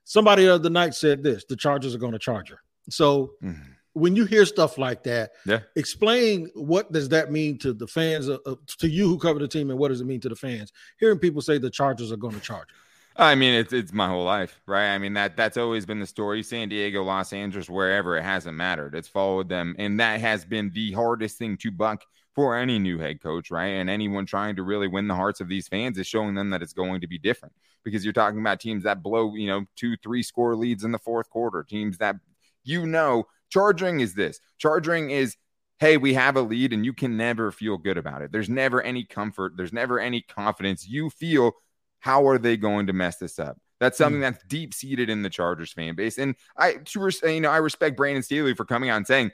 Somebody 0.02 0.46
the 0.46 0.54
other 0.54 0.70
night 0.70 0.94
said 0.94 1.22
this: 1.22 1.44
the 1.48 1.54
Chargers 1.54 1.94
are 1.94 1.98
going 1.98 2.12
to 2.12 2.18
charge 2.18 2.48
her. 2.48 2.60
So 2.90 3.34
mm-hmm. 3.42 3.70
when 3.92 4.16
you 4.16 4.24
hear 4.24 4.44
stuff 4.46 4.78
like 4.78 5.04
that, 5.04 5.30
yeah, 5.46 5.60
explain 5.76 6.50
what 6.54 6.90
does 6.90 7.08
that 7.10 7.30
mean 7.30 7.58
to 7.58 7.72
the 7.72 7.86
fans, 7.86 8.28
uh, 8.28 8.38
to 8.78 8.88
you 8.88 9.06
who 9.06 9.18
cover 9.18 9.38
the 9.38 9.46
team, 9.46 9.70
and 9.70 9.78
what 9.78 9.88
does 9.88 10.00
it 10.00 10.06
mean 10.06 10.20
to 10.22 10.28
the 10.28 10.36
fans? 10.36 10.72
Hearing 10.98 11.20
people 11.20 11.40
say 11.40 11.58
the 11.58 11.70
Chargers 11.70 12.10
are 12.10 12.16
going 12.16 12.34
to 12.34 12.40
Charger. 12.40 12.74
I 13.20 13.34
mean, 13.34 13.54
it's 13.54 13.72
it's 13.72 13.92
my 13.92 14.06
whole 14.08 14.24
life, 14.24 14.60
right? 14.66 14.94
I 14.94 14.98
mean 14.98 15.14
that 15.14 15.36
that's 15.36 15.56
always 15.56 15.84
been 15.84 15.98
the 15.98 16.06
story. 16.06 16.42
San 16.44 16.68
Diego, 16.68 17.02
Los 17.02 17.32
Angeles, 17.32 17.68
wherever 17.68 18.16
it 18.16 18.22
hasn't 18.22 18.56
mattered. 18.56 18.94
It's 18.94 19.08
followed 19.08 19.48
them, 19.48 19.74
and 19.78 19.98
that 19.98 20.20
has 20.20 20.44
been 20.44 20.70
the 20.72 20.92
hardest 20.92 21.36
thing 21.36 21.56
to 21.58 21.72
buck 21.72 22.04
for 22.36 22.56
any 22.56 22.78
new 22.78 22.98
head 22.98 23.20
coach, 23.20 23.50
right? 23.50 23.66
And 23.66 23.90
anyone 23.90 24.24
trying 24.24 24.54
to 24.56 24.62
really 24.62 24.86
win 24.86 25.08
the 25.08 25.16
hearts 25.16 25.40
of 25.40 25.48
these 25.48 25.66
fans 25.66 25.98
is 25.98 26.06
showing 26.06 26.36
them 26.36 26.50
that 26.50 26.62
it's 26.62 26.72
going 26.72 27.00
to 27.00 27.08
be 27.08 27.18
different 27.18 27.54
because 27.82 28.04
you're 28.04 28.12
talking 28.12 28.38
about 28.38 28.60
teams 28.60 28.84
that 28.84 29.02
blow, 29.02 29.34
you 29.34 29.48
know, 29.48 29.64
two, 29.74 29.96
three 29.96 30.22
score 30.22 30.54
leads 30.54 30.84
in 30.84 30.92
the 30.92 30.98
fourth 30.98 31.28
quarter, 31.28 31.64
teams 31.64 31.98
that 31.98 32.14
you 32.62 32.86
know, 32.86 33.24
charging 33.50 33.98
is 33.98 34.14
this. 34.14 34.40
Charging 34.58 35.10
is 35.10 35.36
hey, 35.80 35.96
we 35.96 36.14
have 36.14 36.36
a 36.36 36.42
lead 36.42 36.72
and 36.72 36.84
you 36.84 36.92
can 36.92 37.16
never 37.16 37.52
feel 37.52 37.78
good 37.78 37.98
about 37.98 38.20
it. 38.20 38.32
There's 38.32 38.48
never 38.48 38.82
any 38.82 39.04
comfort, 39.04 39.56
there's 39.56 39.72
never 39.72 39.98
any 39.98 40.20
confidence. 40.20 40.86
You 40.86 41.10
feel 41.10 41.52
how 42.00 42.26
are 42.28 42.38
they 42.38 42.56
going 42.56 42.86
to 42.86 42.92
mess 42.92 43.16
this 43.16 43.38
up? 43.38 43.58
That's 43.80 43.98
hmm. 43.98 44.04
something 44.04 44.20
that's 44.20 44.42
deep 44.44 44.74
seated 44.74 45.10
in 45.10 45.22
the 45.22 45.30
Chargers 45.30 45.72
fan 45.72 45.94
base. 45.94 46.18
And 46.18 46.34
I, 46.56 46.74
to, 46.74 47.10
you 47.24 47.40
know, 47.40 47.50
I 47.50 47.58
respect 47.58 47.96
Brandon 47.96 48.22
Staley 48.22 48.54
for 48.54 48.64
coming 48.64 48.90
on 48.90 49.04
saying, 49.04 49.30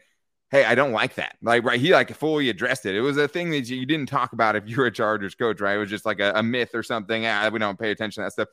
Hey, 0.51 0.65
I 0.65 0.77
don't 0.77 0.93
like 0.93 1.15
that. 1.15 1.37
Like, 1.43 1.65
right. 1.65 1.81
He 1.81 1.93
like 1.93 2.15
fully 2.15 2.49
addressed 2.49 2.87
it. 2.87 2.95
It 2.95 3.01
was 3.01 3.17
a 3.17 3.27
thing 3.27 3.51
that 3.51 3.69
you 3.69 3.85
didn't 3.87 4.09
talk 4.09 4.33
about 4.35 4.55
if 4.55 4.69
you 4.69 4.77
were 4.77 4.87
a 4.87 4.93
Chargers 4.93 5.35
coach, 5.35 5.61
right? 5.61 5.75
It 5.75 5.79
was 5.79 5.91
just 5.91 6.07
like 6.07 6.21
a, 6.21 6.33
a 6.37 6.43
myth 6.45 6.75
or 6.75 6.85
something. 6.85 7.27
Ah, 7.27 7.49
we 7.53 7.59
don't 7.59 7.79
pay 7.79 7.91
attention 7.91 8.23
to 8.23 8.27
that 8.27 8.33
stuff. 8.33 8.49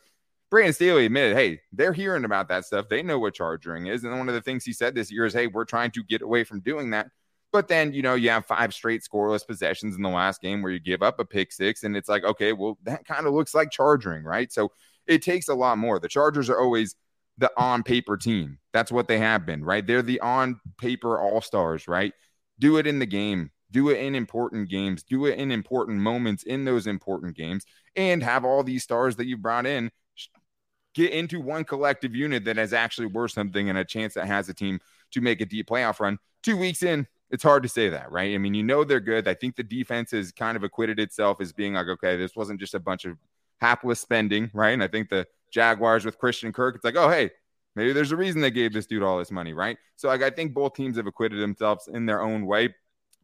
Brandon 0.49 0.73
Staley 0.73 1.05
admitted, 1.05 1.37
hey, 1.37 1.61
they're 1.71 1.93
hearing 1.93 2.25
about 2.25 2.49
that 2.49 2.65
stuff. 2.65 2.89
They 2.89 3.03
know 3.03 3.19
what 3.19 3.35
charging 3.35 3.87
is. 3.87 4.03
And 4.03 4.17
one 4.17 4.27
of 4.29 4.35
the 4.35 4.41
things 4.41 4.65
he 4.65 4.73
said 4.73 4.95
this 4.95 5.11
year 5.11 5.25
is, 5.25 5.33
hey, 5.33 5.47
we're 5.47 5.63
trying 5.63 5.91
to 5.91 6.03
get 6.03 6.21
away 6.21 6.43
from 6.43 6.59
doing 6.61 6.89
that. 6.89 7.07
But 7.51 7.67
then, 7.67 7.93
you 7.93 8.01
know, 8.01 8.15
you 8.15 8.29
have 8.29 8.45
five 8.45 8.73
straight 8.73 9.01
scoreless 9.03 9.45
possessions 9.45 9.95
in 9.95 10.01
the 10.01 10.09
last 10.09 10.41
game 10.41 10.61
where 10.61 10.71
you 10.71 10.79
give 10.79 11.03
up 11.03 11.19
a 11.19 11.25
pick 11.25 11.51
six, 11.51 11.83
and 11.83 11.97
it's 11.97 12.07
like, 12.07 12.23
okay, 12.23 12.53
well, 12.53 12.77
that 12.83 13.05
kind 13.05 13.27
of 13.27 13.33
looks 13.33 13.53
like 13.53 13.71
charging, 13.71 14.23
right? 14.23 14.51
So 14.51 14.71
it 15.05 15.21
takes 15.21 15.49
a 15.49 15.53
lot 15.53 15.77
more. 15.77 15.99
The 15.99 16.07
Chargers 16.07 16.49
are 16.49 16.59
always 16.59 16.95
the 17.37 17.51
on 17.57 17.83
paper 17.83 18.17
team. 18.17 18.59
That's 18.71 18.91
what 18.91 19.07
they 19.07 19.17
have 19.17 19.45
been, 19.45 19.63
right? 19.63 19.85
They're 19.85 20.01
the 20.01 20.21
on 20.21 20.61
paper 20.77 21.19
all 21.19 21.41
stars, 21.41 21.87
right? 21.87 22.13
Do 22.59 22.77
it 22.77 22.87
in 22.87 22.99
the 22.99 23.05
game, 23.05 23.51
do 23.71 23.89
it 23.89 23.97
in 23.99 24.15
important 24.15 24.69
games, 24.69 25.03
do 25.03 25.25
it 25.25 25.37
in 25.37 25.51
important 25.51 25.99
moments 25.99 26.43
in 26.43 26.63
those 26.63 26.87
important 26.87 27.35
games, 27.35 27.65
and 27.95 28.23
have 28.23 28.45
all 28.45 28.63
these 28.63 28.83
stars 28.83 29.17
that 29.17 29.25
you've 29.25 29.41
brought 29.41 29.65
in 29.65 29.91
get 30.93 31.11
into 31.11 31.39
one 31.39 31.63
collective 31.63 32.15
unit 32.15 32.45
that 32.45 32.57
is 32.57 32.73
actually 32.73 33.07
worth 33.07 33.31
something 33.31 33.69
and 33.69 33.77
a 33.77 33.85
chance 33.85 34.13
that 34.13 34.27
has 34.27 34.49
a 34.49 34.53
team 34.53 34.79
to 35.11 35.21
make 35.21 35.41
a 35.41 35.45
deep 35.45 35.67
playoff 35.67 35.99
run. 35.99 36.17
Two 36.43 36.57
weeks 36.57 36.83
in, 36.83 37.07
it's 37.31 37.43
hard 37.43 37.63
to 37.63 37.69
say 37.69 37.89
that, 37.89 38.11
right? 38.11 38.35
I 38.35 38.37
mean, 38.37 38.53
you 38.53 38.63
know 38.63 38.83
they're 38.83 38.99
good. 38.99 39.27
I 39.27 39.33
think 39.33 39.55
the 39.55 39.63
defense 39.63 40.11
has 40.11 40.31
kind 40.31 40.57
of 40.57 40.63
acquitted 40.63 40.99
itself 40.99 41.39
as 41.39 41.53
being 41.53 41.73
like, 41.73 41.87
okay, 41.87 42.17
this 42.17 42.35
wasn't 42.35 42.59
just 42.59 42.75
a 42.75 42.79
bunch 42.79 43.05
of 43.05 43.17
hapless 43.61 44.01
spending, 44.01 44.51
right? 44.53 44.71
And 44.71 44.83
I 44.83 44.87
think 44.87 45.09
the 45.09 45.25
Jaguars 45.49 46.03
with 46.03 46.17
Christian 46.17 46.51
Kirk, 46.51 46.75
it's 46.75 46.83
like, 46.83 46.97
oh, 46.97 47.09
hey, 47.09 47.31
maybe 47.75 47.93
there's 47.93 48.11
a 48.11 48.17
reason 48.17 48.41
they 48.41 48.51
gave 48.51 48.73
this 48.73 48.85
dude 48.85 49.01
all 49.01 49.17
this 49.17 49.31
money, 49.31 49.53
right? 49.53 49.77
So 49.95 50.09
like, 50.09 50.21
I 50.21 50.29
think 50.29 50.53
both 50.53 50.73
teams 50.73 50.97
have 50.97 51.07
acquitted 51.07 51.39
themselves 51.39 51.87
in 51.87 52.05
their 52.05 52.21
own 52.21 52.45
way. 52.45 52.75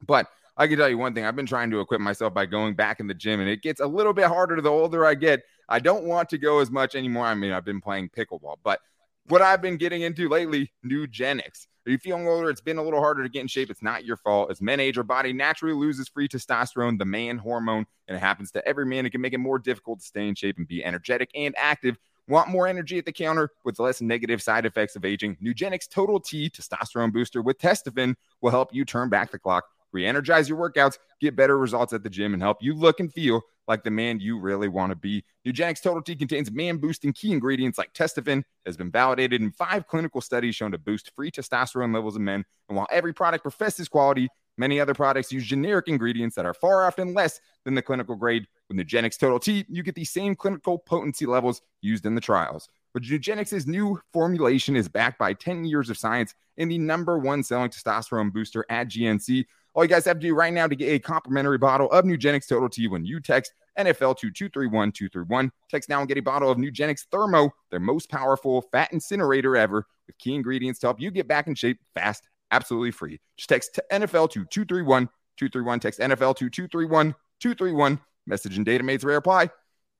But 0.06 0.28
I 0.56 0.68
can 0.68 0.78
tell 0.78 0.90
you 0.90 0.98
one 0.98 1.14
thing: 1.14 1.26
I've 1.26 1.36
been 1.36 1.46
trying 1.46 1.70
to 1.72 1.80
equip 1.80 2.02
myself 2.02 2.34
by 2.34 2.46
going 2.46 2.76
back 2.76 3.00
in 3.00 3.08
the 3.08 3.14
gym, 3.14 3.40
and 3.40 3.50
it 3.50 3.62
gets 3.62 3.80
a 3.80 3.88
little 3.88 4.14
bit 4.14 4.26
harder 4.26 4.60
the 4.62 4.70
older 4.70 5.06
I 5.06 5.16
get. 5.16 5.44
I 5.70 5.80
don't 5.80 6.06
want 6.06 6.30
to 6.30 6.38
go 6.38 6.60
as 6.60 6.72
much 6.72 6.96
anymore. 6.96 7.26
I 7.26 7.36
mean, 7.36 7.52
I've 7.52 7.66
been 7.66 7.82
playing 7.82 8.10
pickleball, 8.10 8.56
but 8.64 8.80
what 9.28 9.42
I've 9.42 9.62
been 9.62 9.78
getting 9.78 10.02
into 10.02 10.30
lately, 10.30 10.72
Nugenix. 10.86 11.68
Are 11.88 11.91
you 11.91 11.98
feeling 11.98 12.27
older? 12.27 12.50
It's 12.50 12.60
been 12.60 12.77
a 12.77 12.84
little 12.84 13.00
harder 13.00 13.24
to 13.24 13.29
get 13.29 13.39
in 13.39 13.48
shape. 13.48 13.70
It's 13.70 13.82
not 13.82 14.03
your 14.03 14.17
fault. 14.17 14.51
As 14.51 14.62
men 14.62 14.82
age, 14.82 14.98
our 14.98 15.06
body 15.06 15.32
naturally 15.32 15.74
loses 15.74 16.10
free 16.10 16.27
testosterone, 16.27 17.00
the 17.00 17.06
man 17.06 17.38
hormone, 17.38 17.86
and 18.10 18.17
it 18.17 18.20
happens 18.20 18.51
to 18.51 18.67
every 18.67 18.86
man. 18.86 19.06
It 19.06 19.12
can 19.12 19.22
make 19.22 19.32
it 19.32 19.38
more 19.38 19.58
difficult 19.58 20.01
to 20.01 20.06
stay 20.06 20.27
in 20.27 20.36
shape 20.36 20.58
and 20.58 20.67
be 20.67 20.84
energetic 20.84 21.29
and 21.34 21.56
active. 21.58 21.98
Want 22.27 22.50
more 22.50 22.67
energy 22.67 22.98
at 22.98 23.06
the 23.06 23.13
counter 23.13 23.51
with 23.63 23.79
less 23.79 24.01
negative 24.01 24.41
side 24.41 24.65
effects 24.65 24.98
of 24.98 25.06
aging? 25.06 25.38
Nugenix 25.41 25.88
Total 25.89 26.20
T 26.20 26.50
Testosterone 26.50 27.13
Booster 27.13 27.41
with 27.41 27.58
Testofen 27.58 28.15
will 28.41 28.51
help 28.51 28.74
you 28.74 28.84
turn 28.84 29.08
back 29.08 29.32
the 29.32 29.39
clock, 29.39 29.63
re 29.94 30.06
energize 30.06 30.50
your 30.50 30.58
workouts, 30.58 30.98
get 31.22 31.38
better 31.38 31.58
results 31.58 31.94
at 31.94 32.03
the 32.03 32.10
gym, 32.10 32.34
and 32.34 32.44
help 32.44 32.58
you 32.60 32.75
look 32.75 33.00
and 33.00 33.13
feel 33.13 33.44
like 33.67 33.83
the 33.83 33.91
man 33.91 34.19
you 34.19 34.39
really 34.39 34.67
want 34.67 34.91
to 34.91 34.95
be. 34.95 35.24
Nugenix 35.45 35.81
Total 35.81 36.01
T 36.01 36.15
contains 36.15 36.51
man 36.51 36.77
boosting 36.77 37.13
key 37.13 37.31
ingredients 37.31 37.77
like 37.77 37.93
testofen, 37.93 38.43
has 38.65 38.77
been 38.77 38.91
validated 38.91 39.41
in 39.41 39.51
five 39.51 39.88
clinical 39.88 40.21
studies 40.21 40.55
shown 40.55 40.71
to 40.71 40.77
boost 40.77 41.12
free 41.15 41.31
testosterone 41.31 41.93
levels 41.93 42.15
in 42.15 42.24
men. 42.24 42.43
And 42.69 42.77
while 42.77 42.88
every 42.91 43.13
product 43.13 43.43
professes 43.43 43.88
quality, 43.88 44.29
Many 44.57 44.79
other 44.79 44.95
products 44.95 45.31
use 45.31 45.45
generic 45.45 45.88
ingredients 45.88 46.36
that 46.36 46.45
are 46.45 46.53
far 46.53 46.86
often 46.86 47.13
less 47.13 47.39
than 47.63 47.75
the 47.75 47.81
clinical 47.81 48.15
grade. 48.15 48.47
With 48.67 48.77
Nugenix 48.77 49.17
Total 49.17 49.39
T, 49.39 49.65
you 49.69 49.83
get 49.83 49.95
the 49.95 50.03
same 50.03 50.36
clinical 50.36 50.79
potency 50.79 51.25
levels 51.25 51.62
used 51.81 52.05
in 52.05 52.15
the 52.15 52.21
trials. 52.21 52.67
But 52.93 53.03
Nugenix's 53.03 53.67
new 53.67 54.01
formulation 54.12 54.75
is 54.75 54.88
backed 54.88 55.19
by 55.19 55.33
10 55.33 55.65
years 55.65 55.91
of 55.91 55.97
science 55.97 56.33
and 56.57 56.71
the 56.71 56.79
number 56.79 57.19
one 57.19 57.43
selling 57.43 57.69
testosterone 57.69 58.33
booster 58.33 58.65
at 58.69 58.88
GNC. 58.88 59.45
All 59.77 59.84
you 59.84 59.88
guys 59.88 60.05
have 60.05 60.17
to 60.17 60.27
do 60.27 60.34
right 60.34 60.51
now 60.51 60.65
to 60.65 60.75
get 60.75 60.91
a 60.91 60.98
complimentary 60.98 61.60
bottle 61.60 61.88
of 61.91 62.03
Nugenix 62.03 62.50
Total 62.50 62.67
T 62.67 62.88
when 62.88 63.05
you 63.05 63.19
text 63.19 63.53
NFL 63.77 64.17
to 64.17 64.31
231231. 64.31 65.51
Text 65.69 65.88
now 65.88 66.00
and 66.00 66.07
get 66.07 66.17
a 66.17 66.22
bottle 66.22 66.50
of 66.50 66.57
Nugenix 66.57 67.05
Thermo, 67.12 67.51
their 67.69 67.79
most 67.79 68.10
powerful 68.10 68.63
fat 68.72 68.91
incinerator 68.91 69.55
ever, 69.55 69.86
with 70.07 70.17
key 70.17 70.34
ingredients 70.34 70.79
to 70.79 70.88
help 70.88 71.00
you 71.00 71.12
get 71.12 71.27
back 71.27 71.46
in 71.46 71.53
shape 71.53 71.77
fast, 71.93 72.27
absolutely 72.50 72.89
free. 72.89 73.19
Just 73.38 73.50
text 73.50 73.79
NFL 73.91 74.31
to 74.31 74.46
231 74.46 75.79
Text 75.79 76.00
NFL 76.00 76.36
to 76.38 76.50
231 76.50 78.00
Message 78.25 78.57
and 78.57 78.65
data 78.65 78.84
may 78.84 78.98
rare 78.98 79.17
apply. 79.17 79.51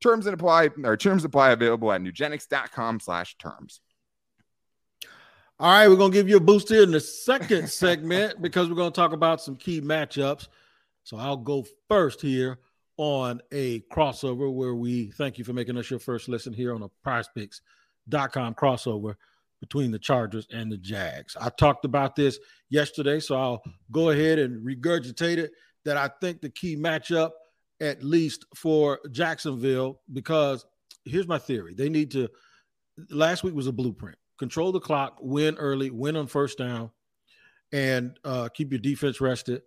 Terms 0.02 0.26
and 0.26 0.34
apply 0.34 0.70
or 0.82 0.96
terms 0.96 1.24
apply 1.24 1.50
available 1.50 1.92
at 1.92 2.00
nugenix.com 2.00 2.98
slash 2.98 3.38
terms. 3.38 3.80
All 5.60 5.72
right, 5.72 5.88
we're 5.88 5.96
gonna 5.96 6.12
give 6.12 6.28
you 6.28 6.36
a 6.36 6.40
boost 6.40 6.68
here 6.68 6.82
in 6.82 6.90
the 6.90 7.00
second 7.00 7.68
segment 7.70 8.40
because 8.40 8.68
we're 8.68 8.76
gonna 8.76 8.90
talk 8.90 9.12
about 9.12 9.40
some 9.40 9.56
key 9.56 9.80
matchups. 9.80 10.48
So 11.02 11.16
I'll 11.16 11.36
go 11.36 11.64
first 11.88 12.20
here 12.20 12.58
on 12.96 13.40
a 13.52 13.80
crossover 13.92 14.52
where 14.52 14.74
we 14.74 15.10
thank 15.12 15.38
you 15.38 15.44
for 15.44 15.52
making 15.52 15.76
us 15.76 15.90
your 15.90 15.98
first 15.98 16.28
listen 16.28 16.52
here 16.52 16.74
on 16.74 16.82
a 16.82 16.90
prizepicks.com 17.06 18.54
crossover 18.54 19.14
between 19.60 19.90
the 19.90 19.98
Chargers 19.98 20.46
and 20.52 20.70
the 20.70 20.76
Jags. 20.76 21.36
I 21.40 21.48
talked 21.48 21.84
about 21.84 22.14
this 22.14 22.38
yesterday, 22.68 23.18
so 23.18 23.36
I'll 23.36 23.62
go 23.90 24.10
ahead 24.10 24.38
and 24.38 24.64
regurgitate 24.64 25.38
it 25.38 25.52
that 25.84 25.96
I 25.96 26.10
think 26.20 26.40
the 26.40 26.50
key 26.50 26.76
matchup– 26.76 27.30
at 27.80 28.02
least 28.02 28.44
for 28.54 29.00
Jacksonville, 29.10 30.00
because 30.12 30.66
here's 31.04 31.28
my 31.28 31.38
theory. 31.38 31.74
They 31.74 31.88
need 31.88 32.10
to, 32.12 32.28
last 33.10 33.44
week 33.44 33.54
was 33.54 33.66
a 33.66 33.72
blueprint 33.72 34.18
control 34.38 34.72
the 34.72 34.80
clock, 34.80 35.18
win 35.20 35.56
early, 35.56 35.90
win 35.90 36.16
on 36.16 36.26
first 36.26 36.58
down, 36.58 36.90
and 37.72 38.18
uh, 38.24 38.48
keep 38.48 38.72
your 38.72 38.80
defense 38.80 39.20
rested. 39.20 39.62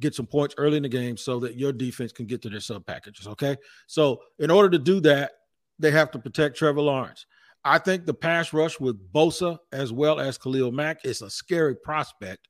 Get 0.00 0.14
some 0.14 0.26
points 0.26 0.54
early 0.58 0.78
in 0.78 0.82
the 0.82 0.88
game 0.88 1.16
so 1.16 1.38
that 1.40 1.56
your 1.56 1.72
defense 1.72 2.12
can 2.12 2.26
get 2.26 2.42
to 2.42 2.48
their 2.48 2.60
sub 2.60 2.86
packages. 2.86 3.26
Okay. 3.28 3.56
So, 3.86 4.20
in 4.38 4.50
order 4.50 4.70
to 4.70 4.78
do 4.78 5.00
that, 5.00 5.32
they 5.78 5.90
have 5.90 6.10
to 6.12 6.18
protect 6.18 6.56
Trevor 6.56 6.80
Lawrence. 6.80 7.26
I 7.64 7.78
think 7.78 8.06
the 8.06 8.14
pass 8.14 8.52
rush 8.52 8.80
with 8.80 9.12
Bosa 9.12 9.58
as 9.70 9.92
well 9.92 10.18
as 10.18 10.38
Khalil 10.38 10.72
Mack 10.72 11.04
is 11.04 11.22
a 11.22 11.30
scary 11.30 11.76
prospect 11.76 12.48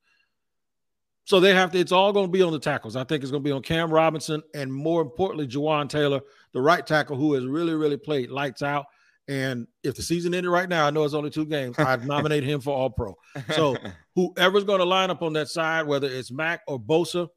so 1.25 1.39
they 1.39 1.55
have 1.55 1.71
to, 1.73 1.79
it's 1.79 1.93
all 1.93 2.13
going 2.13 2.27
to 2.27 2.33
be 2.33 2.43
on 2.43 2.53
the 2.53 2.59
tackles. 2.59 2.97
I 2.97 3.05
think 3.05 3.23
it's 3.23 3.31
going 3.31 3.43
to 3.43 3.49
be 3.49 3.53
on 3.53 3.63
Cam 3.63 3.93
Robinson 3.93 4.43
and 4.55 4.73
more 4.73 5.01
importantly, 5.01 5.47
Jawaan 5.47 5.89
Taylor, 5.89 6.21
the 6.53 6.61
right 6.61 6.85
tackle 6.87 7.17
who 7.17 7.35
has 7.35 7.47
really, 7.47 7.75
really 7.75 7.97
played 7.97 8.31
lights 8.31 8.63
out. 8.63 8.87
And 9.33 9.67
if 9.83 9.95
the 9.95 10.03
season 10.03 10.35
ended 10.35 10.53
right 10.53 10.69
now, 10.69 10.87
I 10.87 10.91
know 10.91 11.05
it's 11.05 11.15
only 11.15 11.31
two 11.31 11.47
games. 11.47 11.79
I'd 11.79 12.07
nominate 12.07 12.45
him 12.45 12.61
for 12.61 12.75
all 12.75 12.91
pro. 12.91 13.17
So 13.55 13.77
whoever's 14.15 14.65
going 14.65 14.81
to 14.81 14.85
line 14.85 15.11
up 15.11 15.23
on 15.23 15.33
that 15.35 15.49
side, 15.49 15.87
whether 15.87 16.07
it's 16.07 16.31
Mack 16.31 16.61
or 16.67 16.79
Bosa, 16.79 17.29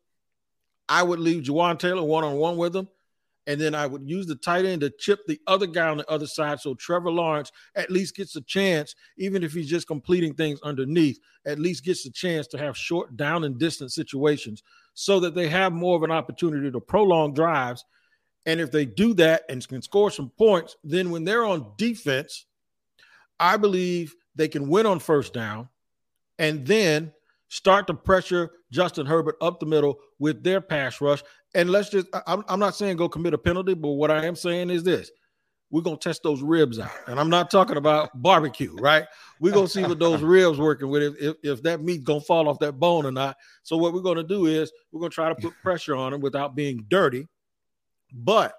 I 0.89 1.03
would 1.03 1.19
leave 1.19 1.43
Jawaan 1.43 1.79
Taylor 1.79 2.03
one 2.03 2.23
on 2.23 2.35
one 2.35 2.57
with 2.57 2.75
him 2.75 2.89
and 3.47 3.61
then 3.61 3.75
I 3.75 3.85
would 3.85 4.07
use 4.09 4.25
the 4.25 4.35
tight 4.35 4.65
end 4.65 4.81
to 4.81 4.89
chip 4.89 5.25
the 5.27 5.39
other 5.47 5.67
guy 5.67 5.89
on 5.89 5.97
the 5.97 6.09
other 6.09 6.27
side. 6.27 6.59
So 6.59 6.73
Trevor 6.73 7.11
Lawrence 7.11 7.51
at 7.75 7.91
least 7.91 8.15
gets 8.15 8.35
a 8.35 8.41
chance, 8.41 8.95
even 9.17 9.43
if 9.43 9.53
he's 9.53 9.69
just 9.69 9.87
completing 9.87 10.33
things 10.33 10.59
underneath, 10.63 11.19
at 11.45 11.59
least 11.59 11.85
gets 11.85 12.05
a 12.05 12.11
chance 12.11 12.47
to 12.47 12.57
have 12.57 12.77
short 12.77 13.15
down 13.15 13.43
and 13.43 13.59
distance 13.59 13.93
situations 13.93 14.63
so 14.93 15.19
that 15.19 15.35
they 15.35 15.47
have 15.47 15.73
more 15.73 15.95
of 15.95 16.03
an 16.03 16.11
opportunity 16.11 16.71
to 16.71 16.79
prolong 16.79 17.33
drives. 17.33 17.85
And 18.45 18.61
if 18.61 18.71
they 18.71 18.85
do 18.85 19.13
that 19.15 19.43
and 19.49 19.67
can 19.67 19.81
score 19.81 20.11
some 20.11 20.29
points, 20.37 20.75
then 20.83 21.09
when 21.09 21.23
they're 21.23 21.45
on 21.45 21.71
defense, 21.77 22.45
I 23.39 23.57
believe 23.57 24.15
they 24.35 24.47
can 24.47 24.69
win 24.69 24.85
on 24.85 24.99
first 24.99 25.33
down 25.33 25.69
and 26.37 26.65
then 26.65 27.11
start 27.47 27.87
to 27.87 27.93
pressure 27.93 28.51
Justin 28.71 29.05
Herbert 29.05 29.35
up 29.41 29.59
the 29.59 29.65
middle 29.65 29.99
with 30.19 30.43
their 30.43 30.61
pass 30.61 31.01
rush. 31.01 31.23
And 31.53 31.69
let's 31.69 31.89
just, 31.89 32.07
I'm, 32.27 32.43
I'm 32.47 32.59
not 32.59 32.75
saying 32.75 32.97
go 32.97 33.09
commit 33.09 33.33
a 33.33 33.37
penalty, 33.37 33.73
but 33.73 33.91
what 33.91 34.11
I 34.11 34.25
am 34.25 34.35
saying 34.35 34.69
is 34.69 34.83
this 34.83 35.09
we're 35.71 35.81
going 35.81 35.97
to 35.97 36.09
test 36.09 36.23
those 36.23 36.41
ribs 36.41 36.79
out. 36.79 36.91
And 37.07 37.19
I'm 37.19 37.29
not 37.29 37.49
talking 37.49 37.77
about 37.77 38.09
barbecue, 38.21 38.73
right? 38.75 39.05
We're 39.39 39.51
going 39.51 39.65
to 39.65 39.71
see 39.71 39.83
what 39.83 39.99
those 39.99 40.21
ribs 40.23 40.59
working 40.59 40.89
with, 40.89 41.03
if, 41.03 41.15
if, 41.19 41.35
if 41.43 41.63
that 41.63 41.81
meat's 41.81 42.03
going 42.03 42.21
to 42.21 42.25
fall 42.25 42.47
off 42.47 42.59
that 42.59 42.79
bone 42.79 43.05
or 43.05 43.11
not. 43.11 43.35
So, 43.63 43.75
what 43.75 43.93
we're 43.93 44.01
going 44.01 44.17
to 44.17 44.23
do 44.23 44.45
is 44.45 44.71
we're 44.91 44.99
going 44.99 45.09
to 45.09 45.15
try 45.15 45.29
to 45.29 45.35
put 45.35 45.53
pressure 45.63 45.95
on 45.95 46.11
them 46.11 46.21
without 46.21 46.55
being 46.55 46.85
dirty. 46.87 47.27
But 48.13 48.53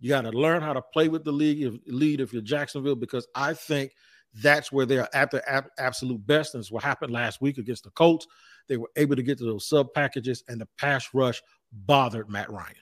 you 0.00 0.08
got 0.08 0.22
to 0.22 0.30
learn 0.30 0.62
how 0.62 0.72
to 0.72 0.82
play 0.82 1.08
with 1.08 1.24
the 1.24 1.32
league 1.32 1.62
if, 1.62 1.74
lead 1.86 2.20
if 2.20 2.32
you're 2.32 2.42
Jacksonville, 2.42 2.96
because 2.96 3.26
I 3.34 3.54
think 3.54 3.92
that's 4.42 4.72
where 4.72 4.86
they're 4.86 5.08
at 5.14 5.30
their 5.30 5.48
ab- 5.48 5.70
absolute 5.78 6.26
best. 6.26 6.54
And 6.54 6.60
it's 6.60 6.72
what 6.72 6.82
happened 6.82 7.12
last 7.12 7.40
week 7.40 7.58
against 7.58 7.84
the 7.84 7.90
Colts. 7.90 8.26
They 8.68 8.76
were 8.76 8.90
able 8.96 9.16
to 9.16 9.22
get 9.22 9.38
to 9.38 9.44
those 9.44 9.68
sub 9.68 9.92
packages, 9.92 10.42
and 10.48 10.60
the 10.60 10.68
pass 10.78 11.08
rush 11.14 11.42
bothered 11.72 12.28
Matt 12.28 12.50
Ryan. 12.50 12.74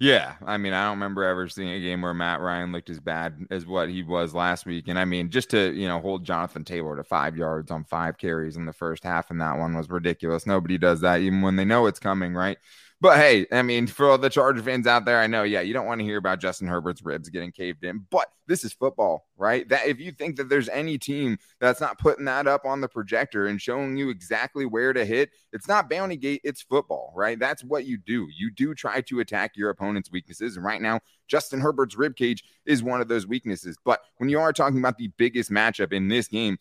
Yeah, 0.00 0.34
I 0.44 0.56
mean, 0.58 0.72
I 0.72 0.84
don't 0.84 0.98
remember 0.98 1.22
ever 1.22 1.48
seeing 1.48 1.70
a 1.70 1.80
game 1.80 2.02
where 2.02 2.12
Matt 2.12 2.40
Ryan 2.40 2.72
looked 2.72 2.90
as 2.90 2.98
bad 2.98 3.46
as 3.50 3.64
what 3.64 3.88
he 3.88 4.02
was 4.02 4.34
last 4.34 4.66
week. 4.66 4.88
And 4.88 4.98
I 4.98 5.04
mean, 5.04 5.30
just 5.30 5.50
to 5.50 5.72
you 5.72 5.86
know 5.86 6.00
hold 6.00 6.24
Jonathan 6.24 6.64
Taylor 6.64 6.96
to 6.96 7.04
five 7.04 7.36
yards 7.36 7.70
on 7.70 7.84
five 7.84 8.18
carries 8.18 8.56
in 8.56 8.66
the 8.66 8.72
first 8.72 9.04
half, 9.04 9.30
and 9.30 9.40
that 9.40 9.56
one 9.56 9.74
was 9.74 9.88
ridiculous. 9.88 10.46
Nobody 10.46 10.78
does 10.78 11.00
that, 11.02 11.20
even 11.20 11.42
when 11.42 11.56
they 11.56 11.64
know 11.64 11.86
it's 11.86 12.00
coming, 12.00 12.34
right? 12.34 12.58
But 13.04 13.18
hey, 13.18 13.46
I 13.52 13.60
mean, 13.60 13.86
for 13.86 14.08
all 14.08 14.16
the 14.16 14.30
Charger 14.30 14.62
fans 14.62 14.86
out 14.86 15.04
there, 15.04 15.20
I 15.20 15.26
know, 15.26 15.42
yeah, 15.42 15.60
you 15.60 15.74
don't 15.74 15.84
want 15.84 15.98
to 15.98 16.06
hear 16.06 16.16
about 16.16 16.40
Justin 16.40 16.68
Herbert's 16.68 17.02
ribs 17.04 17.28
getting 17.28 17.52
caved 17.52 17.84
in, 17.84 18.06
but 18.08 18.28
this 18.46 18.64
is 18.64 18.72
football, 18.72 19.26
right? 19.36 19.68
That 19.68 19.86
if 19.86 20.00
you 20.00 20.10
think 20.10 20.36
that 20.36 20.48
there's 20.48 20.70
any 20.70 20.96
team 20.96 21.36
that's 21.60 21.82
not 21.82 21.98
putting 21.98 22.24
that 22.24 22.46
up 22.46 22.64
on 22.64 22.80
the 22.80 22.88
projector 22.88 23.46
and 23.46 23.60
showing 23.60 23.98
you 23.98 24.08
exactly 24.08 24.64
where 24.64 24.94
to 24.94 25.04
hit, 25.04 25.28
it's 25.52 25.68
not 25.68 25.90
Bounty 25.90 26.16
Gate, 26.16 26.40
it's 26.44 26.62
football, 26.62 27.12
right? 27.14 27.38
That's 27.38 27.62
what 27.62 27.84
you 27.84 27.98
do. 27.98 28.26
You 28.34 28.50
do 28.50 28.74
try 28.74 29.02
to 29.02 29.20
attack 29.20 29.52
your 29.54 29.68
opponent's 29.68 30.10
weaknesses. 30.10 30.56
And 30.56 30.64
right 30.64 30.80
now, 30.80 31.00
Justin 31.28 31.60
Herbert's 31.60 31.98
rib 31.98 32.16
cage 32.16 32.42
is 32.64 32.82
one 32.82 33.02
of 33.02 33.08
those 33.08 33.26
weaknesses. 33.26 33.76
But 33.84 34.00
when 34.16 34.30
you 34.30 34.40
are 34.40 34.52
talking 34.54 34.78
about 34.78 34.96
the 34.96 35.08
biggest 35.18 35.50
matchup 35.50 35.92
in 35.92 36.08
this 36.08 36.26
game, 36.26 36.56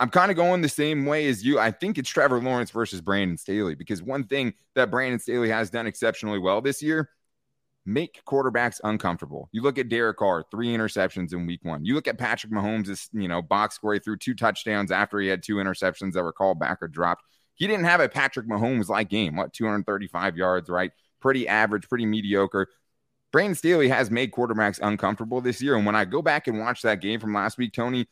I'm 0.00 0.10
kind 0.10 0.30
of 0.30 0.36
going 0.36 0.60
the 0.60 0.68
same 0.68 1.06
way 1.06 1.26
as 1.28 1.44
you. 1.44 1.58
I 1.58 1.70
think 1.70 1.98
it's 1.98 2.08
Trevor 2.08 2.40
Lawrence 2.40 2.70
versus 2.70 3.00
Brandon 3.00 3.36
Staley 3.36 3.74
because 3.74 4.02
one 4.02 4.24
thing 4.24 4.54
that 4.74 4.90
Brandon 4.90 5.18
Staley 5.18 5.50
has 5.50 5.70
done 5.70 5.86
exceptionally 5.86 6.38
well 6.38 6.60
this 6.60 6.82
year 6.82 7.10
make 7.84 8.22
quarterbacks 8.26 8.80
uncomfortable. 8.84 9.48
You 9.50 9.62
look 9.62 9.78
at 9.78 9.88
Derek 9.88 10.18
Carr, 10.18 10.44
three 10.50 10.68
interceptions 10.68 11.32
in 11.32 11.46
week 11.46 11.64
one. 11.64 11.84
You 11.84 11.94
look 11.94 12.06
at 12.06 12.18
Patrick 12.18 12.52
Mahomes' 12.52 13.08
you 13.12 13.28
know 13.28 13.42
box 13.42 13.76
score 13.76 13.94
he 13.94 13.98
threw 13.98 14.16
two 14.16 14.34
touchdowns 14.34 14.92
after 14.92 15.18
he 15.18 15.28
had 15.28 15.42
two 15.42 15.56
interceptions 15.56 16.12
that 16.12 16.22
were 16.22 16.32
called 16.32 16.60
back 16.60 16.78
or 16.82 16.88
dropped. 16.88 17.24
He 17.54 17.66
didn't 17.66 17.86
have 17.86 18.00
a 18.00 18.08
Patrick 18.08 18.46
Mahomes 18.46 18.88
like 18.88 19.08
game. 19.08 19.34
What 19.34 19.52
235 19.52 20.36
yards, 20.36 20.68
right? 20.70 20.92
Pretty 21.20 21.48
average, 21.48 21.88
pretty 21.88 22.06
mediocre. 22.06 22.68
Brandon 23.32 23.56
Staley 23.56 23.88
has 23.88 24.10
made 24.10 24.30
quarterbacks 24.30 24.78
uncomfortable 24.80 25.40
this 25.40 25.60
year. 25.60 25.74
And 25.74 25.84
when 25.84 25.96
I 25.96 26.04
go 26.04 26.22
back 26.22 26.46
and 26.46 26.58
watch 26.60 26.82
that 26.82 27.00
game 27.00 27.20
from 27.20 27.34
last 27.34 27.58
week, 27.58 27.72
Tony, 27.72 28.06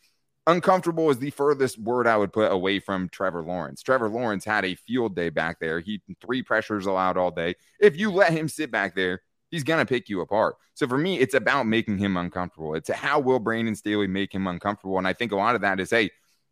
uncomfortable 0.47 1.09
is 1.09 1.19
the 1.19 1.29
furthest 1.29 1.77
word 1.77 2.07
I 2.07 2.17
would 2.17 2.33
put 2.33 2.51
away 2.51 2.79
from 2.79 3.09
Trevor 3.09 3.43
Lawrence. 3.43 3.83
Trevor 3.83 4.09
Lawrence 4.09 4.45
had 4.45 4.65
a 4.65 4.75
field 4.75 5.15
day 5.15 5.29
back 5.29 5.59
there. 5.59 5.79
He 5.79 6.01
three 6.25 6.41
pressures 6.41 6.85
allowed 6.85 7.17
all 7.17 7.31
day. 7.31 7.55
If 7.79 7.97
you 7.97 8.11
let 8.11 8.31
him 8.31 8.47
sit 8.47 8.71
back 8.71 8.95
there, 8.95 9.21
he's 9.51 9.63
gonna 9.63 9.85
pick 9.85 10.09
you 10.09 10.21
apart. 10.21 10.55
So 10.73 10.87
for 10.87 10.97
me, 10.97 11.19
it's 11.19 11.35
about 11.35 11.67
making 11.67 11.99
him 11.99 12.17
uncomfortable. 12.17 12.73
It's 12.73 12.89
how 12.89 13.19
will 13.19 13.39
Brandon 13.39 13.75
Staley 13.75 14.07
make 14.07 14.33
him 14.33 14.47
uncomfortable? 14.47 14.97
And 14.97 15.07
I 15.07 15.13
think 15.13 15.31
a 15.31 15.35
lot 15.35 15.55
of 15.55 15.61
that 15.61 15.79
is 15.79 15.91
hey, 15.91 16.09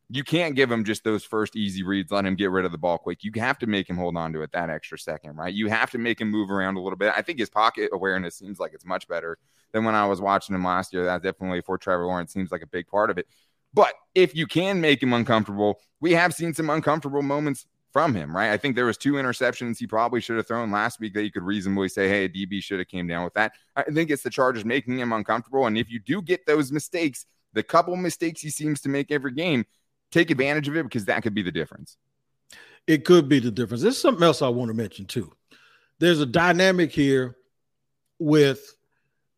you 0.10 0.24
can't 0.24 0.56
give 0.56 0.72
him 0.72 0.84
just 0.84 1.04
those 1.04 1.24
first 1.24 1.56
easy 1.56 1.82
reads, 1.82 2.12
let 2.12 2.26
him 2.26 2.36
get 2.36 2.52
rid 2.52 2.66
of 2.66 2.72
the 2.72 2.78
ball 2.78 2.98
quick. 2.98 3.24
You 3.24 3.32
have 3.38 3.58
to 3.60 3.68
make 3.68 3.90
him 3.90 3.98
hold 3.98 4.16
on 4.18 4.34
to 4.34 4.44
it 4.44 4.52
that 4.52 4.70
extra 4.70 5.00
second, 5.00 5.36
right? 5.36 5.54
You 5.54 5.68
have 5.68 5.90
to 5.92 5.98
make 5.98 6.22
him 6.22 6.30
move 6.30 6.52
around 6.52 6.78
a 6.78 6.82
little 6.82 6.98
bit. 6.98 7.14
I 7.16 7.22
think 7.24 7.40
his 7.40 7.50
pocket 7.50 7.90
awareness 7.92 8.36
seems 8.36 8.60
like 8.60 8.74
it's 8.74 8.86
much 8.86 9.08
better 9.08 9.40
than 9.72 9.84
when 9.84 9.96
I 9.96 10.06
was 10.06 10.22
watching 10.22 10.56
him 10.56 10.64
last 10.64 10.94
year. 10.94 11.06
That 11.06 11.24
definitely 11.24 11.62
for 11.62 11.78
Trevor 11.78 12.06
Lawrence 12.06 12.32
seems 12.32 12.52
like 12.52 12.62
a 12.62 12.68
big 12.68 12.88
part 12.88 13.10
of 13.10 13.18
it. 13.18 13.28
But 13.76 13.94
if 14.16 14.34
you 14.34 14.48
can 14.48 14.80
make 14.80 15.04
him 15.04 15.14
uncomfortable, 15.14 15.80
we 16.00 16.14
have 16.14 16.34
seen 16.34 16.54
some 16.54 16.70
uncomfortable 16.70 17.22
moments 17.22 17.66
from 17.92 18.16
him, 18.16 18.36
right? 18.36 18.52
I 18.52 18.58
think 18.58 18.76
there 18.76 18.86
was 18.86 18.98
two 18.98 19.14
interceptions 19.14 19.78
he 19.78 19.86
probably 19.86 20.22
should 20.22 20.38
have 20.38 20.48
thrown 20.48 20.72
last 20.72 21.00
week 21.00 21.14
that 21.14 21.24
you 21.24 21.32
could 21.32 21.44
reasonably 21.44 21.90
say, 21.90 22.08
hey, 22.08 22.28
DB 22.28 22.64
should 22.64 22.80
have 22.80 22.88
came 22.88 23.08
down 23.08 23.26
with 23.26 23.34
that. 23.34 23.52
I 23.76 23.84
think 23.84 24.10
it's 24.10 24.24
the 24.24 24.30
Chargers 24.30 24.66
making 24.66 24.98
him 24.98 25.12
uncomfortable. 25.14 25.68
And 25.68 25.78
if 25.78 25.92
you 25.92 26.00
do 26.00 26.22
get 26.22 26.46
those 26.46 26.72
mistakes, 26.72 27.26
the 27.54 27.64
couple 27.64 27.96
mistakes 27.98 28.42
he 28.42 28.50
seems 28.50 28.82
to 28.82 28.90
make 28.90 29.12
every 29.12 29.34
game, 29.34 29.66
take 30.12 30.32
advantage 30.32 30.68
of 30.70 30.78
it 30.78 30.84
because 30.84 31.06
that 31.06 31.22
could 31.24 31.34
be 31.34 31.42
the 31.42 31.52
difference. 31.52 31.98
It 32.88 33.04
could 33.04 33.28
be 33.28 33.40
the 33.40 33.52
difference. 33.52 33.82
There's 33.82 33.98
something 33.98 34.24
else 34.24 34.42
I 34.42 34.50
want 34.50 34.70
to 34.70 34.76
mention 34.76 35.06
too. 35.06 35.34
There's 36.00 36.22
a 36.22 36.26
dynamic 36.26 36.92
here 36.92 37.36
with 38.20 38.76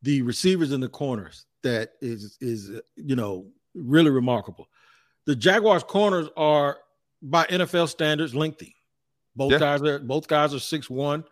the 0.01 0.21
receivers 0.21 0.71
and 0.71 0.83
the 0.83 0.89
corners 0.89 1.45
that 1.63 1.93
is 2.01 2.37
is 2.39 2.71
you 2.95 3.15
know 3.15 3.47
really 3.77 4.09
remarkable. 4.09 4.67
The 5.25 5.35
Jaguars 5.35 5.83
corners 5.83 6.27
are 6.37 6.77
by 7.21 7.45
NFL 7.45 7.89
standards 7.89 8.33
lengthy. 8.35 8.75
Both 9.35 9.51
Yeah. 9.53 9.59
guys 9.59 9.81
are 9.83 9.99
both 9.99 10.27
guys 10.27 10.53
are 10.53 10.59
six 10.59 10.89
one. 10.89 11.23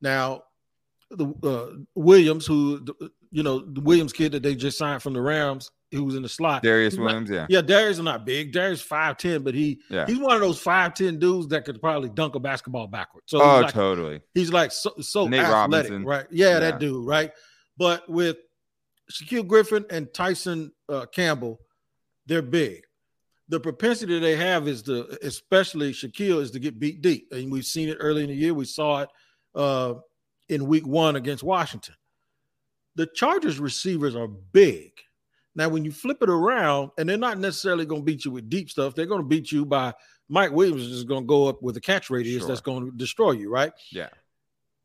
Now, 0.00 0.44
the 1.10 1.26
uh, 1.42 1.78
Williams, 1.94 2.46
who 2.46 2.80
the- 2.80 3.10
you 3.30 3.42
know 3.42 3.58
the 3.60 3.80
Williams 3.80 4.12
kid 4.12 4.32
that 4.32 4.42
they 4.42 4.54
just 4.54 4.78
signed 4.78 5.02
from 5.02 5.12
the 5.12 5.20
Rams, 5.20 5.70
who 5.92 6.04
was 6.04 6.14
in 6.16 6.22
the 6.22 6.28
slot. 6.28 6.62
Darious 6.62 6.92
He's 6.92 6.98
not- 6.98 7.04
Williams, 7.04 7.30
yeah. 7.30 7.46
yeah, 7.50 7.60
Darious 7.60 7.90
is 7.92 8.00
not 8.00 8.24
big. 8.24 8.52
Darious 8.54 8.80
five 8.82 9.16
ten, 9.18 9.42
but 9.42 9.54
he 9.54 9.80
Yeah. 9.90 10.06
he's 10.06 10.18
one 10.18 10.34
of 10.34 10.40
those 10.40 10.58
five 10.58 10.94
ten 10.94 11.18
dudes 11.18 11.48
that 11.48 11.64
could 11.66 11.80
probably 11.80 12.08
dunk 12.08 12.34
a 12.36 12.40
basketball 12.40 12.86
backwards. 12.86 13.26
So 13.28 13.40
Oh, 13.42 13.56
he's 13.56 13.64
like, 13.64 13.74
totally. 13.74 14.20
he's 14.34 14.52
like 14.52 14.72
so, 14.72 14.92
so 15.00 15.28
Nate 15.28 15.40
athletic, 15.40 15.90
Robinson. 15.90 16.04
right? 16.04 16.26
Yeah, 16.30 16.48
Yeah. 16.54 16.58
that 16.60 16.78
dude, 16.80 17.06
right? 17.06 17.32
But 17.76 18.08
with 18.08 18.38
Shaquill 19.12 19.46
Griffin 19.46 19.84
and 19.90 20.12
Tyson 20.12 20.72
uh, 20.88 21.06
Campbell, 21.06 21.60
they're 22.28 22.42
big. 22.42 22.84
The 23.48 23.58
propensity 23.58 24.18
they 24.18 24.36
have 24.36 24.68
is 24.68 24.82
to, 24.82 25.18
especially 25.22 25.92
Shaquill, 25.92 26.40
is 26.42 26.50
to 26.52 26.58
get 26.58 26.78
beat 26.78 27.00
deep, 27.00 27.28
and 27.32 27.50
we've 27.50 27.64
seen 27.64 27.88
it 27.88 27.96
early 27.98 28.22
in 28.22 28.28
the 28.28 28.36
year. 28.36 28.52
We 28.52 28.66
saw 28.66 29.00
it 29.02 29.08
uh, 29.54 29.94
in 30.50 30.66
Week 30.66 30.86
One 30.86 31.16
against 31.16 31.42
Washington. 31.42 31.94
The 32.96 33.06
Chargers 33.06 33.58
receivers 33.58 34.14
are 34.14 34.28
big. 34.28 34.92
Now, 35.54 35.70
when 35.70 35.84
you 35.84 35.90
flip 35.90 36.18
it 36.20 36.28
around, 36.28 36.90
and 36.98 37.08
they're 37.08 37.16
not 37.16 37.38
necessarily 37.38 37.86
going 37.86 38.02
to 38.02 38.04
beat 38.04 38.24
you 38.26 38.30
with 38.30 38.50
deep 38.50 38.68
stuff, 38.70 38.94
they're 38.94 39.06
going 39.06 39.22
to 39.22 39.26
beat 39.26 39.50
you 39.50 39.64
by 39.64 39.94
Mike 40.28 40.52
Williams 40.52 40.82
is 40.82 40.90
just 40.90 41.08
going 41.08 41.22
to 41.22 41.26
go 41.26 41.48
up 41.48 41.62
with 41.62 41.76
a 41.76 41.80
catch 41.80 42.10
radius 42.10 42.40
Sure. 42.42 42.48
that's 42.48 42.60
going 42.60 42.84
to 42.84 42.96
destroy 42.96 43.30
you, 43.32 43.50
right? 43.50 43.72
Yeah. 43.90 44.08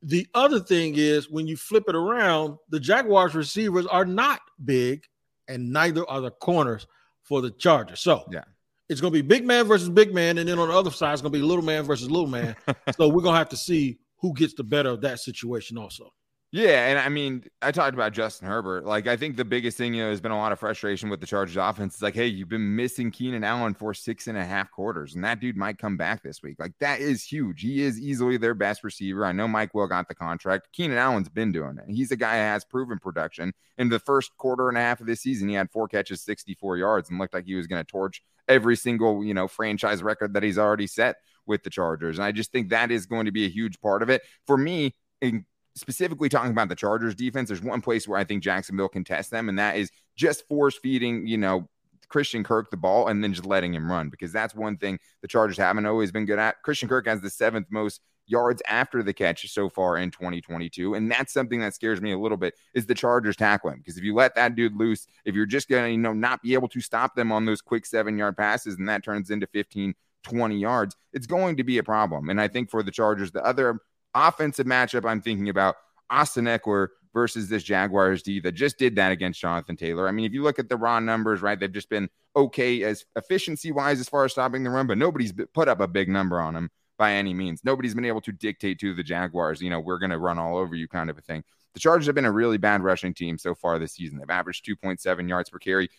The 0.01 0.25
other 0.33 0.59
thing 0.59 0.93
is 0.95 1.29
when 1.29 1.47
you 1.47 1.57
flip 1.57 1.83
it 1.89 1.95
around, 1.95 2.57
the 2.69 2.79
Jaguars 2.79 3.35
receivers 3.35 3.85
are 3.88 4.05
not 4.05 4.39
big, 4.63 5.03
and 5.50 5.71
neither 5.71 6.09
are 6.09 6.21
the 6.21 6.31
corners 6.31 6.88
for 7.24 7.42
the 7.42 7.51
Chargers. 7.51 8.01
So 8.01 8.24
Yeah. 8.32 8.44
it's 8.89 9.01
going 9.01 9.13
to 9.13 9.22
be 9.22 9.25
big 9.27 9.46
man 9.46 9.65
versus 9.65 9.89
big 9.89 10.13
man, 10.13 10.38
and 10.38 10.48
then 10.48 10.60
on 10.60 10.68
the 10.68 10.74
other 10.77 10.92
side, 10.92 11.13
it's 11.13 11.22
going 11.22 11.32
to 11.34 11.39
be 11.39 11.44
little 11.44 11.63
man 11.63 11.84
versus 11.84 12.10
little 12.12 12.27
man. 12.27 12.56
so 12.96 13.08
we're 13.08 13.22
going 13.22 13.34
to 13.34 13.39
have 13.39 13.50
to 13.50 13.58
see 13.58 13.98
who 14.18 14.34
gets 14.34 14.53
the 14.53 14.63
better 14.63 14.89
of 14.89 15.01
that 15.01 15.20
situation, 15.20 15.77
also. 15.77 16.13
Yeah, 16.55 16.86
and 16.86 17.00
I 17.00 17.10
mean, 17.10 17.45
I 17.63 17.72
talked 17.72 17.95
about 17.95 18.13
Justin 18.13 18.48
Herbert. 18.48 18.86
Like, 18.86 19.07
I 19.07 19.17
think 19.17 19.38
the 19.38 19.43
biggest 19.43 19.75
thing, 19.75 19.95
you 19.95 20.03
know, 20.03 20.12
has 20.12 20.22
been 20.22 20.31
a 20.31 20.38
lot 20.38 20.51
of 20.51 20.60
frustration 20.60 21.10
with 21.10 21.19
the 21.19 21.25
Chargers 21.25 21.57
offense. 21.57 21.95
It's 21.95 22.03
like, 22.03 22.13
hey, 22.13 22.27
you've 22.27 22.48
been 22.48 22.75
missing 22.75 23.10
Keenan 23.10 23.43
Allen 23.43 23.74
for 23.74 23.91
six 23.95 24.27
and 24.27 24.38
a 24.38 24.45
half 24.45 24.69
quarters, 24.69 25.15
and 25.15 25.24
that 25.24 25.39
dude 25.39 25.57
might 25.57 25.79
come 25.79 25.98
back 25.98 26.22
this 26.22 26.43
week. 26.43 26.57
Like, 26.60 26.74
that 26.79 27.01
is 27.01 27.24
huge. 27.24 27.62
He 27.62 27.81
is 27.81 28.00
easily 28.00 28.38
their 28.38 28.53
best 28.53 28.83
receiver. 28.83 29.25
I 29.25 29.31
know 29.31 29.48
Mike 29.48 29.74
Will 29.74 29.88
got 29.88 30.07
the 30.07 30.13
contract. 30.13 30.67
Keenan 30.74 31.00
Allen's 31.00 31.27
been 31.27 31.51
doing 31.51 31.79
it. 31.79 31.91
He's 31.91 32.12
a 32.12 32.15
guy 32.15 32.36
who 32.36 32.43
has 32.43 32.63
proven 32.63 33.00
production. 33.00 33.51
In 33.79 33.89
the 33.89 33.98
first 33.98 34.38
quarter 34.38 34.69
and 34.69 34.77
a 34.77 34.81
half 34.81 35.01
of 35.01 35.07
this 35.07 35.22
season, 35.22 35.50
he 35.50 35.55
had 35.55 35.72
four 35.72 35.88
catches, 35.88 36.22
64 36.22 36.77
yards, 36.77 37.10
and 37.10 37.17
looked 37.17 37.33
like 37.33 37.45
he 37.45 37.55
was 37.55 37.65
going 37.65 37.83
to 37.83 37.91
torch 37.91 38.22
every 38.48 38.75
single, 38.75 39.24
you 39.24 39.33
know, 39.33 39.48
franchise 39.48 40.03
record 40.03 40.36
that 40.36 40.43
he's 40.43 40.60
already 40.60 40.86
set 40.86 41.15
with 41.48 41.63
the 41.63 41.72
Chargers. 41.72 42.19
And 42.19 42.25
I 42.25 42.31
just 42.31 42.51
think 42.51 42.69
that 42.69 42.91
is 42.91 43.07
going 43.07 43.25
to 43.25 43.31
be 43.31 43.48
a 43.48 43.50
huge 43.50 43.81
part 43.81 44.03
of 44.03 44.12
it. 44.12 44.22
For 44.45 44.55
me, 44.55 44.93
in 45.19 45.45
specifically 45.75 46.30
talking 46.30 46.51
about 46.51 46.70
the 46.70 46.75
Chargers 46.75 47.15
defense, 47.15 47.50
there's 47.50 47.62
one 47.62 47.82
place 47.82 48.08
where 48.08 48.20
I 48.20 48.24
think 48.24 48.44
Jacksonville 48.44 48.89
can 48.89 49.03
test 49.03 49.32
them, 49.32 49.50
and 49.50 49.58
that 49.60 49.77
is 49.77 49.92
just 50.15 50.48
force 50.48 50.77
feeding, 50.77 51.27
you 51.27 51.38
know, 51.38 51.68
Christian 52.10 52.44
Kirk 52.44 52.70
the 52.70 52.77
ball 52.77 53.08
and 53.08 53.24
then 53.24 53.34
just 53.34 53.48
letting 53.48 53.74
him 53.74 53.92
run 53.92 54.10
because 54.10 54.32
that's 54.32 54.53
one 54.53 54.77
thing 54.77 55.00
the 55.22 55.27
Chargers 55.27 55.58
haven't 55.58 55.88
always 55.88 56.12
been 56.12 56.25
good 56.25 56.38
at. 56.38 56.62
Christian 56.62 56.88
Kirk 56.88 57.08
has 57.08 57.22
the 57.22 57.30
seventh 57.30 57.68
most 57.72 58.01
yards 58.27 58.62
after 58.68 59.03
the 59.03 59.13
catch 59.13 59.50
so 59.51 59.68
far 59.68 59.98
in 59.98 60.10
2022 60.10 60.94
and 60.94 61.12
that's 61.12 61.34
something 61.34 61.60
that 61.60 61.74
scares 61.74 62.01
me 62.01 62.13
a 62.13 62.18
little 62.18 62.38
bit 62.38 62.53
is 62.74 62.86
the 62.86 62.96
Chargers 62.96 63.36
tackling 63.36 63.80
because 63.80 63.98
if 63.98 64.03
you 64.03 64.15
let 64.15 64.34
that 64.36 64.56
dude 64.56 64.75
loose 64.77 65.08
if 65.25 65.36
you're 65.36 65.46
just 65.46 65.68
to 65.68 65.89
you 65.89 65.98
know 65.98 66.13
not 66.13 66.42
be 66.42 66.53
able 66.53 66.70
to 66.70 66.80
stop 66.80 67.15
them 67.15 67.34
on 67.34 67.46
those 67.46 67.62
quick 67.62 67.86
7 67.86 68.18
yard 68.18 68.38
passes 68.38 68.75
and 68.77 68.88
that 68.88 69.03
turns 69.03 69.30
into 69.30 69.46
15 69.48 69.94
20 70.24 70.58
yards 70.58 70.96
it's 71.12 71.27
going 71.27 71.58
to 71.58 71.65
be 71.65 71.80
a 71.80 71.84
problem 71.84 72.30
and 72.30 72.39
I 72.39 72.48
think 72.48 72.70
for 72.70 72.82
the 72.82 72.92
Chargers 72.92 73.32
the 73.32 73.44
other 73.44 73.80
offensive 74.15 74.65
matchup 74.65 75.10
I'm 75.10 75.22
thinking 75.22 75.50
about 75.50 75.75
Austin 76.10 76.46
Ekeler 76.46 76.89
versus 77.13 77.48
this 77.48 77.63
Jaguars 77.63 78.24
D 78.24 78.39
that 78.41 78.53
just 78.53 78.77
did 78.77 78.96
that 78.96 79.12
against 79.12 79.39
Jonathan 79.39 79.76
Taylor. 79.76 80.08
I 80.08 80.12
mean, 80.12 80.26
if 80.26 80.34
you 80.34 80.43
look 80.43 80.60
at 80.60 80.69
the 80.69 80.78
raw 80.78 80.99
numbers, 80.99 81.41
right, 81.41 81.60
they've 81.60 81.71
just 81.71 81.89
been 81.89 82.10
okay 82.36 82.84
as 82.84 83.06
efficiency 83.15 83.71
wise 83.71 83.99
as 83.99 84.10
far 84.10 84.26
as 84.26 84.32
stopping 84.32 84.63
the 84.63 84.69
run, 84.69 84.88
but 84.88 84.97
nobody's 84.97 85.34
put 85.54 85.67
up 85.67 85.80
a 85.80 85.88
big 85.88 86.10
number 86.10 86.41
on 86.41 86.54
them 86.56 86.69
by 86.97 87.13
any 87.13 87.34
means. 87.34 87.62
Nobody's 87.63 87.95
been 87.95 88.06
able 88.06 88.21
to 88.21 88.32
dictate 88.32 88.80
to 88.80 88.93
the 88.93 89.04
Jaguars, 89.04 89.62
you 89.62 89.69
know, 89.69 89.80
we're 89.80 89.99
going 89.99 90.12
to 90.12 90.17
run 90.17 90.39
all 90.39 90.58
over 90.58 90.76
you 90.76 90.88
kind 90.88 91.10
of 91.10 91.17
a 91.17 91.21
thing. 91.21 91.43
The 91.73 91.80
Chargers 91.80 92.06
have 92.06 92.15
been 92.15 92.26
a 92.26 92.32
really 92.32 92.58
bad 92.58 92.82
rushing 92.82 93.13
team 93.13 93.38
so 93.38 93.56
far 93.56 93.80
this 93.80 93.93
season. 93.93 94.19
They've 94.19 94.30
averaged 94.30 94.65
2.7 94.65 95.28
yards 95.28 95.49
per 95.49 95.58
carry. 95.58 95.89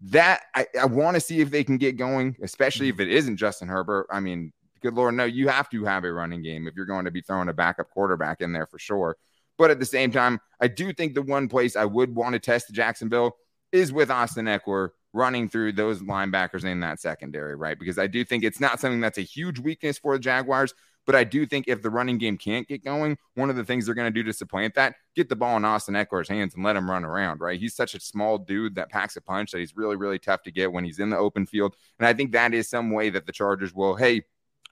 That 0.00 0.42
I, 0.54 0.66
I 0.80 0.84
want 0.86 1.14
to 1.14 1.20
see 1.20 1.40
if 1.40 1.50
they 1.50 1.64
can 1.64 1.78
get 1.78 1.96
going, 1.96 2.36
especially 2.42 2.90
mm-hmm. 2.90 3.00
if 3.00 3.08
it 3.08 3.12
isn't 3.12 3.36
Justin 3.36 3.68
Herbert. 3.68 4.06
I 4.10 4.20
mean, 4.20 4.52
good 4.84 4.94
Lord, 4.94 5.14
no, 5.14 5.24
you 5.24 5.48
have 5.48 5.70
to 5.70 5.84
have 5.84 6.04
a 6.04 6.12
running 6.12 6.42
game 6.42 6.68
if 6.68 6.74
you're 6.76 6.84
going 6.84 7.06
to 7.06 7.10
be 7.10 7.22
throwing 7.22 7.48
a 7.48 7.54
backup 7.54 7.90
quarterback 7.90 8.42
in 8.42 8.52
there 8.52 8.66
for 8.66 8.78
sure. 8.78 9.16
But 9.56 9.70
at 9.70 9.78
the 9.78 9.86
same 9.86 10.12
time, 10.12 10.40
I 10.60 10.68
do 10.68 10.92
think 10.92 11.14
the 11.14 11.22
one 11.22 11.48
place 11.48 11.74
I 11.74 11.86
would 11.86 12.14
want 12.14 12.34
to 12.34 12.38
test 12.38 12.72
Jacksonville 12.72 13.36
is 13.72 13.92
with 13.92 14.10
Austin 14.10 14.44
Ekeler 14.44 14.90
running 15.14 15.48
through 15.48 15.72
those 15.72 16.02
linebackers 16.02 16.64
in 16.64 16.80
that 16.80 17.00
secondary, 17.00 17.56
right? 17.56 17.78
Because 17.78 17.98
I 17.98 18.06
do 18.08 18.24
think 18.24 18.44
it's 18.44 18.60
not 18.60 18.78
something 18.78 19.00
that's 19.00 19.18
a 19.18 19.22
huge 19.22 19.58
weakness 19.58 19.96
for 19.96 20.14
the 20.14 20.18
Jaguars. 20.18 20.74
But 21.06 21.14
I 21.14 21.24
do 21.24 21.44
think 21.44 21.68
if 21.68 21.82
the 21.82 21.90
running 21.90 22.18
game 22.18 22.38
can't 22.38 22.66
get 22.66 22.84
going, 22.84 23.18
one 23.34 23.50
of 23.50 23.56
the 23.56 23.64
things 23.64 23.84
they're 23.86 23.94
going 23.94 24.12
to 24.12 24.22
do 24.22 24.22
to 24.22 24.32
supplant 24.32 24.74
that, 24.74 24.94
get 25.14 25.28
the 25.28 25.36
ball 25.36 25.56
in 25.56 25.64
Austin 25.64 25.94
Ekeler's 25.94 26.28
hands 26.28 26.54
and 26.54 26.64
let 26.64 26.76
him 26.76 26.90
run 26.90 27.04
around, 27.04 27.40
right? 27.40 27.60
He's 27.60 27.74
such 27.74 27.94
a 27.94 28.00
small 28.00 28.38
dude 28.38 28.76
that 28.76 28.90
packs 28.90 29.16
a 29.16 29.20
punch 29.20 29.50
that 29.50 29.58
he's 29.58 29.76
really, 29.76 29.96
really 29.96 30.18
tough 30.18 30.42
to 30.44 30.50
get 30.50 30.72
when 30.72 30.84
he's 30.84 30.98
in 30.98 31.10
the 31.10 31.18
open 31.18 31.46
field. 31.46 31.76
And 31.98 32.06
I 32.06 32.14
think 32.14 32.32
that 32.32 32.54
is 32.54 32.70
some 32.70 32.90
way 32.90 33.10
that 33.10 33.26
the 33.26 33.32
Chargers 33.32 33.74
will, 33.74 33.96
hey, 33.96 34.22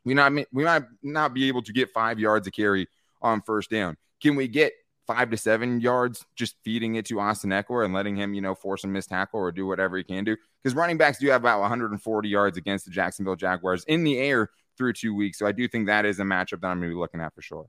we 0.05 0.15
not 0.15 0.33
we 0.33 0.65
might 0.65 0.85
not 1.03 1.35
be 1.35 1.49
able 1.49 1.63
to 1.63 1.73
get 1.73 1.91
five 1.91 2.19
yards 2.19 2.47
of 2.47 2.53
carry 2.53 2.89
on 3.21 3.43
first 3.43 3.71
down. 3.71 3.97
Can 4.21 4.37
we 4.37 4.49
get 4.49 4.73
five 5.07 5.31
to 5.31 5.37
seven 5.37 5.81
yards 5.81 6.25
just 6.37 6.57
feeding 6.65 6.95
it 6.95 7.07
to 7.07 7.21
Austin 7.21 7.51
Ekeler 7.51 7.85
and 7.85 7.95
letting 7.95 8.17
him, 8.17 8.35
you 8.35 8.41
know, 8.41 8.55
force 8.55 8.85
a 8.85 8.89
missed 8.89 9.09
tackle 9.09 9.41
or 9.41 9.53
do 9.53 9.67
whatever 9.67 9.97
he 9.97 10.05
can 10.05 10.25
do? 10.25 10.37
Because 10.63 10.77
running 10.77 10.97
backs 10.97 11.19
do 11.19 11.29
have 11.29 11.43
about 11.43 11.61
140 11.61 12.29
yards 12.29 12.57
against 12.57 12.85
the 12.85 12.91
Jacksonville 12.91 13.37
Jaguars 13.37 13.85
in 13.85 14.05
the 14.05 14.19
air 14.19 14.51
through 14.77 14.93
two 14.93 15.15
weeks. 15.15 15.39
So 15.39 15.47
I 15.47 15.53
do 15.53 15.67
think 15.69 15.87
that 15.87 16.05
is 16.05 16.21
a 16.21 16.25
matchup 16.25 16.61
that 16.61 16.69
I'm 16.69 16.79
going 16.79 16.91
to 16.91 16.95
be 16.95 17.01
looking 17.01 17.21
at 17.21 17.35
for 17.35 17.43
sure. 17.43 17.67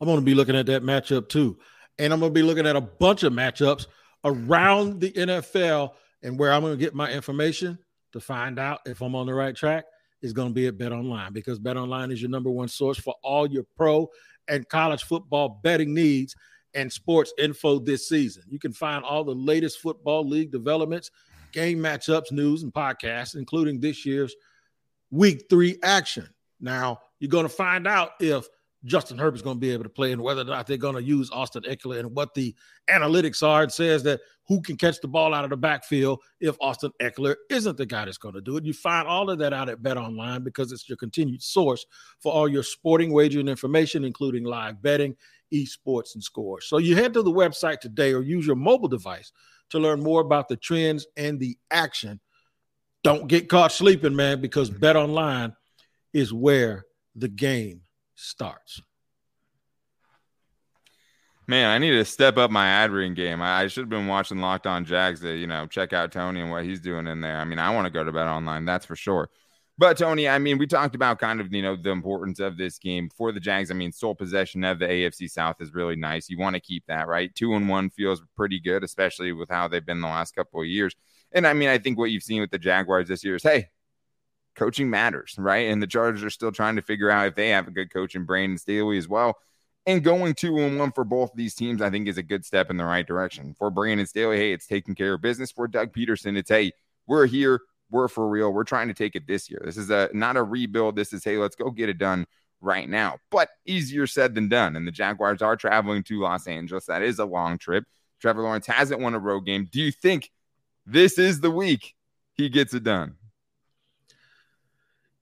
I'm 0.00 0.06
going 0.06 0.18
to 0.18 0.24
be 0.24 0.34
looking 0.34 0.56
at 0.56 0.66
that 0.66 0.82
matchup 0.82 1.28
too. 1.28 1.58
And 1.98 2.12
I'm 2.12 2.20
going 2.20 2.32
to 2.32 2.38
be 2.38 2.42
looking 2.42 2.66
at 2.66 2.76
a 2.76 2.80
bunch 2.80 3.22
of 3.22 3.32
matchups 3.32 3.86
around 4.24 5.00
the 5.00 5.12
NFL. 5.12 5.92
And 6.22 6.38
where 6.38 6.52
I'm 6.52 6.62
going 6.62 6.76
to 6.76 6.82
get 6.82 6.94
my 6.94 7.10
information 7.10 7.78
to 8.12 8.20
find 8.20 8.58
out 8.58 8.80
if 8.86 9.00
I'm 9.00 9.14
on 9.14 9.26
the 9.26 9.34
right 9.34 9.54
track 9.54 9.84
is 10.26 10.32
going 10.32 10.48
to 10.48 10.54
be 10.54 10.66
at 10.66 10.76
Bet 10.76 10.92
Online 10.92 11.32
because 11.32 11.58
Bet 11.58 11.76
Online 11.76 12.10
is 12.10 12.20
your 12.20 12.30
number 12.30 12.50
one 12.50 12.68
source 12.68 12.98
for 12.98 13.14
all 13.22 13.46
your 13.48 13.64
pro 13.76 14.08
and 14.48 14.68
college 14.68 15.04
football 15.04 15.60
betting 15.62 15.94
needs 15.94 16.34
and 16.74 16.92
sports 16.92 17.32
info 17.38 17.78
this 17.78 18.08
season. 18.08 18.42
You 18.48 18.58
can 18.58 18.72
find 18.72 19.04
all 19.04 19.24
the 19.24 19.34
latest 19.34 19.80
football 19.80 20.26
league 20.26 20.52
developments, 20.52 21.10
game 21.52 21.78
matchups, 21.78 22.32
news, 22.32 22.62
and 22.62 22.72
podcasts, 22.72 23.34
including 23.34 23.80
this 23.80 24.04
year's 24.04 24.34
week 25.10 25.44
three 25.48 25.78
action. 25.82 26.28
Now, 26.60 27.00
you're 27.18 27.30
going 27.30 27.46
to 27.46 27.48
find 27.48 27.86
out 27.86 28.10
if 28.20 28.46
Justin 28.84 29.18
Herbert's 29.18 29.42
going 29.42 29.56
to 29.56 29.60
be 29.60 29.72
able 29.72 29.84
to 29.84 29.90
play 29.90 30.12
and 30.12 30.22
whether 30.22 30.42
or 30.42 30.44
not 30.44 30.66
they're 30.66 30.76
going 30.76 30.94
to 30.94 31.02
use 31.02 31.30
Austin 31.30 31.62
Ekeler 31.62 32.00
and 32.00 32.14
what 32.14 32.34
the 32.34 32.54
analytics 32.88 33.42
are. 33.42 33.64
It 33.64 33.72
says 33.72 34.02
that 34.04 34.20
who 34.48 34.60
can 34.60 34.76
catch 34.76 35.00
the 35.00 35.08
ball 35.08 35.34
out 35.34 35.44
of 35.44 35.50
the 35.50 35.56
backfield 35.56 36.20
if 36.40 36.56
Austin 36.60 36.92
Ekeler 37.02 37.34
isn't 37.50 37.76
the 37.76 37.86
guy 37.86 38.04
that's 38.04 38.18
going 38.18 38.34
to 38.34 38.40
do 38.40 38.56
it. 38.56 38.64
You 38.64 38.72
find 38.72 39.08
all 39.08 39.28
of 39.28 39.38
that 39.38 39.52
out 39.52 39.68
at 39.68 39.82
Bet 39.82 39.96
Online 39.96 40.42
because 40.42 40.72
it's 40.72 40.88
your 40.88 40.96
continued 40.96 41.42
source 41.42 41.84
for 42.20 42.32
all 42.32 42.48
your 42.48 42.62
sporting 42.62 43.12
wagering 43.12 43.48
information, 43.48 44.04
including 44.04 44.44
live 44.44 44.80
betting, 44.80 45.16
esports, 45.52 46.14
and 46.14 46.22
scores. 46.22 46.66
So 46.66 46.78
you 46.78 46.94
head 46.94 47.14
to 47.14 47.22
the 47.22 47.32
website 47.32 47.80
today 47.80 48.12
or 48.12 48.22
use 48.22 48.46
your 48.46 48.56
mobile 48.56 48.88
device 48.88 49.32
to 49.70 49.78
learn 49.78 50.00
more 50.00 50.20
about 50.20 50.48
the 50.48 50.56
trends 50.56 51.06
and 51.16 51.40
the 51.40 51.58
action. 51.70 52.20
Don't 53.02 53.28
get 53.28 53.48
caught 53.48 53.72
sleeping, 53.72 54.14
man, 54.14 54.40
because 54.40 54.70
mm-hmm. 54.70 54.80
Bet 54.80 54.96
Online 54.96 55.54
is 56.12 56.32
where 56.32 56.86
the 57.14 57.28
game 57.28 57.82
starts. 58.14 58.80
Man, 61.48 61.70
I 61.70 61.78
need 61.78 61.92
to 61.92 62.04
step 62.04 62.38
up 62.38 62.50
my 62.50 62.66
ad 62.66 62.90
game. 63.14 63.40
I, 63.40 63.62
I 63.62 63.66
should 63.68 63.82
have 63.82 63.88
been 63.88 64.08
watching 64.08 64.38
Locked 64.38 64.66
On 64.66 64.84
Jags 64.84 65.20
to, 65.20 65.32
you 65.32 65.46
know, 65.46 65.66
check 65.66 65.92
out 65.92 66.10
Tony 66.10 66.40
and 66.40 66.50
what 66.50 66.64
he's 66.64 66.80
doing 66.80 67.06
in 67.06 67.20
there. 67.20 67.36
I 67.36 67.44
mean, 67.44 67.60
I 67.60 67.72
want 67.72 67.86
to 67.86 67.90
go 67.90 68.02
to 68.02 68.10
Bet 68.10 68.26
Online, 68.26 68.64
that's 68.64 68.84
for 68.84 68.96
sure. 68.96 69.30
But 69.78 69.98
Tony, 69.98 70.26
I 70.28 70.38
mean, 70.38 70.58
we 70.58 70.66
talked 70.66 70.94
about 70.94 71.18
kind 71.20 71.40
of, 71.40 71.52
you 71.52 71.62
know, 71.62 71.76
the 71.76 71.90
importance 71.90 72.40
of 72.40 72.56
this 72.56 72.78
game 72.78 73.10
for 73.16 73.30
the 73.30 73.38
Jags. 73.38 73.70
I 73.70 73.74
mean, 73.74 73.92
sole 73.92 74.14
possession 74.14 74.64
of 74.64 74.78
the 74.78 74.86
AFC 74.86 75.30
South 75.30 75.56
is 75.60 75.74
really 75.74 75.96
nice. 75.96 76.30
You 76.30 76.38
want 76.38 76.54
to 76.54 76.60
keep 76.60 76.84
that, 76.86 77.06
right? 77.06 77.32
Two 77.34 77.54
and 77.54 77.68
one 77.68 77.90
feels 77.90 78.22
pretty 78.36 78.58
good, 78.58 78.82
especially 78.82 79.32
with 79.32 79.50
how 79.50 79.68
they've 79.68 79.84
been 79.84 80.00
the 80.00 80.08
last 80.08 80.34
couple 80.34 80.60
of 80.60 80.66
years. 80.66 80.96
And 81.30 81.46
I 81.46 81.52
mean, 81.52 81.68
I 81.68 81.78
think 81.78 81.98
what 81.98 82.10
you've 82.10 82.22
seen 82.22 82.40
with 82.40 82.50
the 82.50 82.58
Jaguars 82.58 83.08
this 83.08 83.22
year 83.22 83.36
is, 83.36 83.42
hey, 83.42 83.68
coaching 84.56 84.88
matters, 84.88 85.34
right? 85.38 85.68
And 85.68 85.82
the 85.82 85.86
Chargers 85.86 86.24
are 86.24 86.30
still 86.30 86.52
trying 86.52 86.76
to 86.76 86.82
figure 86.82 87.10
out 87.10 87.28
if 87.28 87.34
they 87.34 87.50
have 87.50 87.68
a 87.68 87.72
good 87.72 87.92
coach 87.92 88.16
in 88.16 88.24
Brandon 88.24 88.58
Staley 88.58 88.96
as 88.96 89.06
well. 89.06 89.36
And 89.86 90.02
going 90.02 90.34
two 90.34 90.58
and 90.58 90.78
one 90.78 90.90
for 90.90 91.04
both 91.04 91.30
these 91.34 91.54
teams, 91.54 91.80
I 91.80 91.90
think, 91.90 92.08
is 92.08 92.18
a 92.18 92.22
good 92.22 92.44
step 92.44 92.70
in 92.70 92.76
the 92.76 92.84
right 92.84 93.06
direction. 93.06 93.54
For 93.56 93.70
Brandon 93.70 94.06
Staley, 94.06 94.36
hey, 94.36 94.52
it's 94.52 94.66
taking 94.66 94.96
care 94.96 95.14
of 95.14 95.22
business. 95.22 95.52
For 95.52 95.68
Doug 95.68 95.92
Pederson, 95.92 96.36
it's 96.36 96.50
hey, 96.50 96.72
we're 97.06 97.26
here, 97.26 97.60
we're 97.90 98.08
for 98.08 98.28
real, 98.28 98.52
we're 98.52 98.64
trying 98.64 98.88
to 98.88 98.94
take 98.94 99.14
it 99.14 99.28
this 99.28 99.48
year. 99.48 99.62
This 99.64 99.76
is 99.76 99.90
a 99.90 100.10
not 100.12 100.36
a 100.36 100.42
rebuild. 100.42 100.96
This 100.96 101.12
is 101.12 101.22
hey, 101.22 101.36
let's 101.36 101.54
go 101.54 101.70
get 101.70 101.88
it 101.88 101.98
done 101.98 102.26
right 102.60 102.88
now, 102.88 103.18
but 103.30 103.50
easier 103.64 104.06
said 104.06 104.34
than 104.34 104.48
done. 104.48 104.74
And 104.76 104.86
the 104.86 104.92
Jaguars 104.92 105.42
are 105.42 105.56
traveling 105.56 106.02
to 106.04 106.20
Los 106.20 106.48
Angeles. 106.48 106.86
That 106.86 107.02
is 107.02 107.18
a 107.18 107.24
long 107.24 107.58
trip. 107.58 107.84
Trevor 108.20 108.42
Lawrence 108.42 108.66
hasn't 108.66 109.00
won 109.00 109.14
a 109.14 109.18
road 109.18 109.42
game. 109.42 109.68
Do 109.70 109.80
you 109.80 109.92
think 109.92 110.30
this 110.84 111.18
is 111.18 111.40
the 111.40 111.50
week 111.50 111.94
he 112.32 112.48
gets 112.48 112.74
it 112.74 112.82
done? 112.82 113.16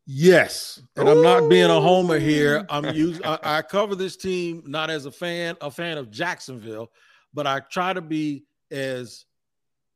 Yes, 0.06 0.82
and 0.96 1.08
Ooh. 1.08 1.12
I'm 1.12 1.22
not 1.22 1.48
being 1.48 1.70
a 1.70 1.80
homer 1.80 2.18
here. 2.18 2.66
I'm 2.68 2.94
using. 2.94 3.24
I, 3.24 3.38
I 3.42 3.62
cover 3.62 3.94
this 3.94 4.16
team 4.16 4.62
not 4.66 4.90
as 4.90 5.06
a 5.06 5.10
fan, 5.10 5.56
a 5.62 5.70
fan 5.70 5.96
of 5.96 6.10
Jacksonville, 6.10 6.90
but 7.32 7.46
I 7.46 7.60
try 7.60 7.92
to 7.94 8.02
be 8.02 8.44
as 8.70 9.24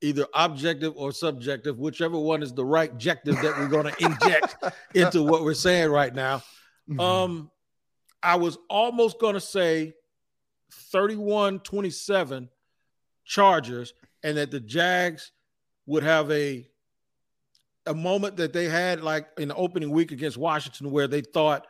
either 0.01 0.27
objective 0.35 0.95
or 0.97 1.13
subjective, 1.13 1.79
whichever 1.79 2.19
one 2.19 2.43
is 2.43 2.55
the 2.55 2.65
right 2.65 2.91
objective 2.91 3.35
that 3.37 3.59
we're 3.59 3.69
going 3.69 3.93
to 3.93 4.05
inject 4.05 4.57
into 4.95 5.23
what 5.23 5.43
we're 5.43 5.55
saying 5.55 5.91
right 5.91 6.15
now. 6.15 6.39
Mm-hmm. 6.89 7.01
Um, 7.01 7.51
I 8.23 8.37
was 8.37 8.59
almost 8.71 9.19
going 9.19 9.35
to 9.35 9.41
say 9.41 9.95
31 10.73 11.61
27 11.61 12.49
Chargers, 13.25 13.93
and 14.23 14.39
that 14.39 14.51
the 14.51 14.61
Jags 14.61 15.33
would 15.87 16.03
have 16.03 16.31
a 16.31 16.67
a 17.89 17.95
moment 17.95 18.37
that 18.37 18.53
they 18.53 18.67
had 18.67 19.03
like 19.03 19.27
in 19.39 19.49
the 19.49 19.55
opening 19.55 19.91
week 19.91 20.13
against 20.13 20.37
Washington 20.37 20.91
where 20.91 21.09
they 21.09 21.23
thought 21.23 21.67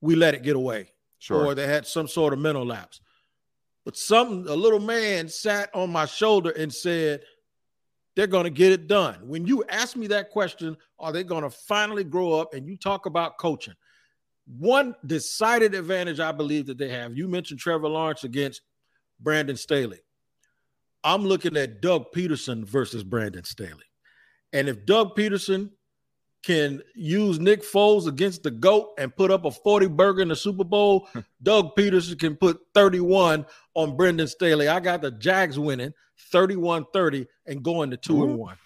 we 0.00 0.14
let 0.14 0.34
it 0.34 0.42
get 0.42 0.56
away. 0.56 0.92
Sure. 1.18 1.46
Or 1.46 1.54
they 1.54 1.66
had 1.66 1.86
some 1.86 2.06
sort 2.06 2.32
of 2.32 2.38
mental 2.38 2.66
lapse. 2.66 3.00
But 3.84 3.96
some 3.96 4.46
a 4.48 4.54
little 4.54 4.80
man 4.80 5.28
sat 5.28 5.74
on 5.74 5.90
my 5.90 6.06
shoulder 6.06 6.50
and 6.50 6.72
said, 6.72 7.22
they're 8.16 8.26
going 8.26 8.44
to 8.44 8.50
get 8.50 8.72
it 8.72 8.86
done. 8.86 9.16
When 9.26 9.46
you 9.46 9.64
ask 9.68 9.96
me 9.96 10.06
that 10.08 10.30
question, 10.30 10.76
are 10.98 11.12
they 11.12 11.24
going 11.24 11.42
to 11.42 11.50
finally 11.50 12.04
grow 12.04 12.34
up? 12.34 12.54
And 12.54 12.66
you 12.66 12.76
talk 12.76 13.06
about 13.06 13.38
coaching. 13.38 13.74
One 14.46 14.94
decided 15.04 15.74
advantage 15.74 16.20
I 16.20 16.32
believe 16.32 16.66
that 16.66 16.78
they 16.78 16.90
have. 16.90 17.16
You 17.16 17.28
mentioned 17.28 17.60
Trevor 17.60 17.88
Lawrence 17.88 18.24
against 18.24 18.60
Brandon 19.18 19.56
Staley. 19.56 20.00
I'm 21.02 21.24
looking 21.24 21.56
at 21.56 21.80
Doug 21.80 22.12
Pederson 22.14 22.64
versus 22.64 23.02
Brandon 23.02 23.44
Staley. 23.44 23.84
And 24.54 24.68
if 24.68 24.86
Doug 24.86 25.16
Pederson 25.16 25.70
can 26.44 26.80
use 26.94 27.40
Nick 27.40 27.62
Foles 27.62 28.06
against 28.06 28.44
the 28.44 28.50
GOAT 28.50 28.94
and 28.98 29.14
put 29.14 29.30
up 29.30 29.44
a 29.44 29.50
40 29.50 29.88
burger 29.88 30.22
in 30.22 30.28
the 30.28 30.36
Super 30.36 30.64
Bowl, 30.64 31.08
Doug 31.42 31.74
Pederson 31.76 32.18
can 32.18 32.36
put 32.36 32.60
31 32.72 33.44
on 33.74 33.96
Brandon 33.96 34.28
Staley. 34.28 34.68
I 34.68 34.78
got 34.80 35.02
the 35.02 35.10
Jags 35.10 35.58
winning 35.58 35.92
31 36.30 36.86
30 36.92 37.26
and 37.46 37.62
going 37.62 37.90
to 37.90 37.96
2 37.96 38.24
and 38.24 38.38
1. 38.38 38.56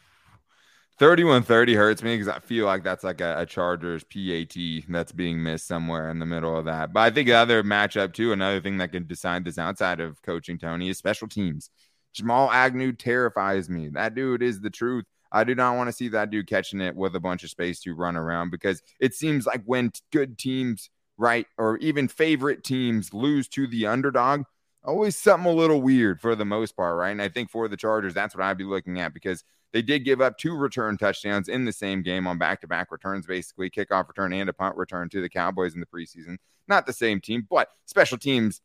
31 0.99 1.45
30 1.45 1.75
hurts 1.75 2.03
me 2.03 2.17
because 2.17 2.29
I 2.29 2.41
feel 2.41 2.67
like 2.67 2.83
that's 2.83 3.05
like 3.05 3.21
a, 3.21 3.37
a, 3.39 3.47
Chargers 3.47 4.03
PAT 4.03 4.57
that's 4.89 5.13
being 5.13 5.41
missed 5.41 5.69
somewhere 5.69 6.11
in 6.11 6.19
the 6.19 6.27
middle 6.27 6.59
of 6.59 6.65
that. 6.65 6.93
But 6.93 7.01
I 7.01 7.11
think 7.11 7.29
the 7.29 7.35
other 7.35 7.63
matchup, 7.63 8.13
too, 8.13 8.33
another 8.33 8.61
thing 8.61 8.79
that 8.79 8.91
can 8.91 9.07
decide 9.07 9.45
this 9.45 9.59
outside 9.59 10.01
of 10.01 10.21
coaching 10.23 10.59
Tony 10.59 10.89
is 10.89 10.99
special 10.99 11.29
teams. 11.29 11.71
Jamal 12.13 12.51
Agnew 12.51 12.93
terrifies 12.93 13.71
me. 13.71 13.89
That 13.91 14.17
dude 14.17 14.43
is 14.43 14.61
the 14.61 14.71
truth. 14.71 15.05
I 15.31 15.45
do 15.45 15.55
not 15.55 15.77
want 15.77 15.89
to 15.89 15.93
see 15.93 16.09
that 16.09 16.31
dude 16.31 16.47
catching 16.47 16.81
it 16.81 16.97
with 16.97 17.15
a 17.15 17.21
bunch 17.21 17.45
of 17.45 17.51
space 17.51 17.81
to 17.81 17.95
run 17.95 18.17
around 18.17 18.51
because 18.51 18.83
it 19.01 19.15
seems 19.15 19.47
like 19.47 19.63
when 19.65 19.93
good 20.13 20.39
teams, 20.39 20.91
right, 21.17 21.47
or 21.57 21.77
even 21.79 22.09
favorite 22.09 22.65
teams 22.65 23.13
lose 23.13 23.49
to 23.49 23.67
the 23.67 23.87
underdog, 23.87 24.45
always 24.85 25.17
something 25.17 25.51
a 25.51 25.55
little 25.55 25.83
weird 25.83 26.21
for 26.21 26.35
the 26.35 26.45
most 26.45 26.77
part, 26.77 26.97
right? 26.97 27.11
And 27.11 27.23
I 27.23 27.29
think 27.29 27.51
for 27.51 27.69
the 27.69 27.77
Chargers, 27.77 28.15
that's 28.15 28.35
what 28.35 28.45
I'd 28.45 28.59
be 28.59 28.65
looking 28.65 29.01
at 29.01 29.13
because 29.13 29.45
they 29.73 29.83
did 29.83 30.05
give 30.05 30.21
up 30.21 30.39
two 30.39 30.57
return 30.57 30.97
touchdowns 30.97 31.49
in 31.49 31.65
the 31.65 31.73
same 31.73 32.03
game 32.03 32.27
on 32.27 32.39
back 32.39 32.63
to 32.63 32.67
back 32.67 32.91
returns, 32.91 33.27
basically 33.27 33.71
kickoff 33.71 34.09
return 34.09 34.33
and 34.33 34.49
a 34.49 34.53
punt 34.53 34.77
return 34.77 35.09
to 35.11 35.21
the 35.21 35.29
Cowboys 35.29 35.75
in 35.75 35.81
the 35.81 35.87
preseason. 35.87 36.39
Not 36.67 36.87
the 36.87 36.93
same 36.93 37.21
team, 37.21 37.47
but 37.49 37.69
special 37.87 38.19
teams 38.19 38.61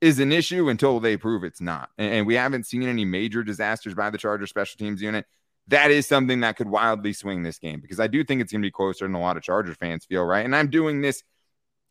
is 0.00 0.18
an 0.18 0.32
issue 0.32 0.68
until 0.68 1.00
they 1.00 1.16
prove 1.16 1.44
it's 1.44 1.60
not. 1.60 1.90
And, 1.98 2.26
we 2.26 2.34
haven't 2.34 2.66
seen 2.66 2.84
any 2.84 3.04
major 3.04 3.42
disasters 3.42 3.94
by 3.94 4.10
the 4.10 4.18
Chargers 4.18 4.50
special 4.50 4.78
teams 4.78 5.02
unit. 5.02 5.26
That 5.68 5.90
is 5.90 6.06
something 6.06 6.40
that 6.40 6.56
could 6.56 6.68
wildly 6.68 7.12
swing 7.12 7.42
this 7.42 7.58
game 7.58 7.80
because 7.80 8.00
I 8.00 8.06
do 8.06 8.24
think 8.24 8.40
it's 8.40 8.52
going 8.52 8.62
to 8.62 8.66
be 8.66 8.72
closer 8.72 9.04
than 9.04 9.14
a 9.14 9.20
lot 9.20 9.36
of 9.36 9.42
Charger 9.42 9.74
fans 9.74 10.04
feel, 10.06 10.24
right? 10.24 10.44
And 10.44 10.56
I'm 10.56 10.70
doing 10.70 11.02
this 11.02 11.22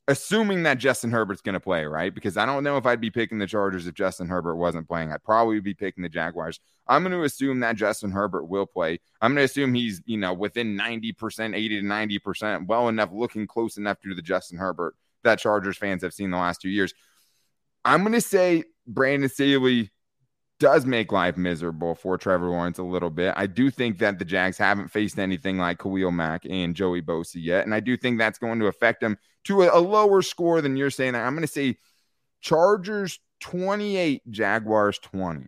assuming 0.07 0.63
that 0.63 0.77
Justin 0.77 1.11
Herbert's 1.11 1.41
going 1.41 1.53
to 1.53 1.59
play, 1.59 1.85
right? 1.85 2.13
Because 2.13 2.37
I 2.37 2.45
don't 2.45 2.63
know 2.63 2.77
if 2.77 2.85
I'd 2.85 3.01
be 3.01 3.11
picking 3.11 3.39
the 3.39 3.47
Chargers 3.47 3.87
if 3.87 3.93
Justin 3.93 4.29
Herbert 4.29 4.55
wasn't 4.55 4.87
playing. 4.87 5.11
I'd 5.11 5.23
probably 5.23 5.59
be 5.59 5.73
picking 5.73 6.01
the 6.01 6.09
Jaguars. 6.09 6.59
I'm 6.87 7.03
going 7.03 7.11
to 7.11 7.23
assume 7.23 7.59
that 7.59 7.75
Justin 7.75 8.11
Herbert 8.11 8.45
will 8.45 8.65
play. 8.65 8.99
I'm 9.21 9.31
going 9.31 9.41
to 9.41 9.51
assume 9.51 9.73
he's, 9.73 10.01
you 10.05 10.17
know, 10.17 10.33
within 10.33 10.77
90%, 10.77 11.55
80 11.55 11.81
to 11.81 11.85
90%, 11.85 12.67
well 12.67 12.87
enough, 12.87 13.09
looking 13.11 13.47
close 13.47 13.77
enough 13.77 13.99
to 14.01 14.15
the 14.15 14.21
Justin 14.21 14.57
Herbert 14.57 14.95
that 15.23 15.39
Chargers 15.39 15.77
fans 15.77 16.03
have 16.03 16.13
seen 16.13 16.31
the 16.31 16.37
last 16.37 16.61
two 16.61 16.69
years. 16.69 16.93
I'm 17.83 18.01
going 18.01 18.13
to 18.13 18.21
say 18.21 18.63
Brandon 18.87 19.29
Staley 19.29 19.91
does 20.59 20.85
make 20.85 21.11
life 21.11 21.37
miserable 21.37 21.93
for 21.93 22.17
Trevor 22.17 22.49
Lawrence 22.49 22.79
a 22.79 22.83
little 22.83 23.09
bit. 23.09 23.33
I 23.37 23.45
do 23.45 23.69
think 23.69 23.99
that 23.99 24.17
the 24.17 24.25
Jags 24.25 24.57
haven't 24.57 24.89
faced 24.89 25.19
anything 25.19 25.57
like 25.57 25.79
Khalil 25.79 26.11
Mack 26.11 26.45
and 26.49 26.75
Joey 26.75 27.01
Bosa 27.01 27.35
yet. 27.35 27.65
And 27.65 27.75
I 27.75 27.79
do 27.79 27.95
think 27.95 28.17
that's 28.17 28.39
going 28.39 28.59
to 28.59 28.67
affect 28.67 29.01
them 29.01 29.17
to 29.45 29.63
a, 29.63 29.77
a 29.77 29.81
lower 29.81 30.21
score 30.21 30.61
than 30.61 30.75
you're 30.75 30.89
saying. 30.89 31.15
I'm 31.15 31.33
going 31.33 31.45
to 31.45 31.47
say 31.47 31.77
Chargers 32.41 33.19
28, 33.41 34.23
Jaguars 34.31 34.97
20. 34.99 35.45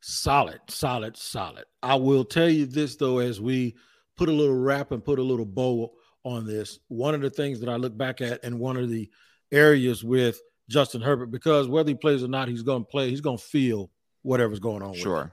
Solid, 0.00 0.60
solid, 0.68 1.16
solid. 1.16 1.64
I 1.82 1.96
will 1.96 2.24
tell 2.24 2.48
you 2.48 2.66
this, 2.66 2.96
though, 2.96 3.18
as 3.18 3.40
we 3.40 3.76
put 4.16 4.28
a 4.28 4.32
little 4.32 4.56
wrap 4.56 4.90
and 4.90 5.04
put 5.04 5.18
a 5.18 5.22
little 5.22 5.46
bow 5.46 5.92
on 6.24 6.46
this, 6.46 6.78
one 6.88 7.14
of 7.14 7.20
the 7.20 7.30
things 7.30 7.60
that 7.60 7.68
I 7.68 7.76
look 7.76 7.96
back 7.96 8.20
at 8.20 8.42
and 8.44 8.58
one 8.58 8.76
of 8.78 8.88
the 8.88 9.10
areas 9.52 10.02
with– 10.02 10.40
Justin 10.68 11.00
Herbert 11.00 11.30
because 11.30 11.68
whether 11.68 11.88
he 11.90 11.94
plays 11.94 12.22
or 12.22 12.28
not, 12.28 12.48
he's 12.48 12.62
going 12.62 12.84
to 12.84 12.88
play. 12.88 13.10
He's 13.10 13.20
going 13.20 13.38
to 13.38 13.44
feel 13.44 13.90
whatever's 14.22 14.60
going 14.60 14.82
on. 14.82 14.94
Sure. 14.94 15.32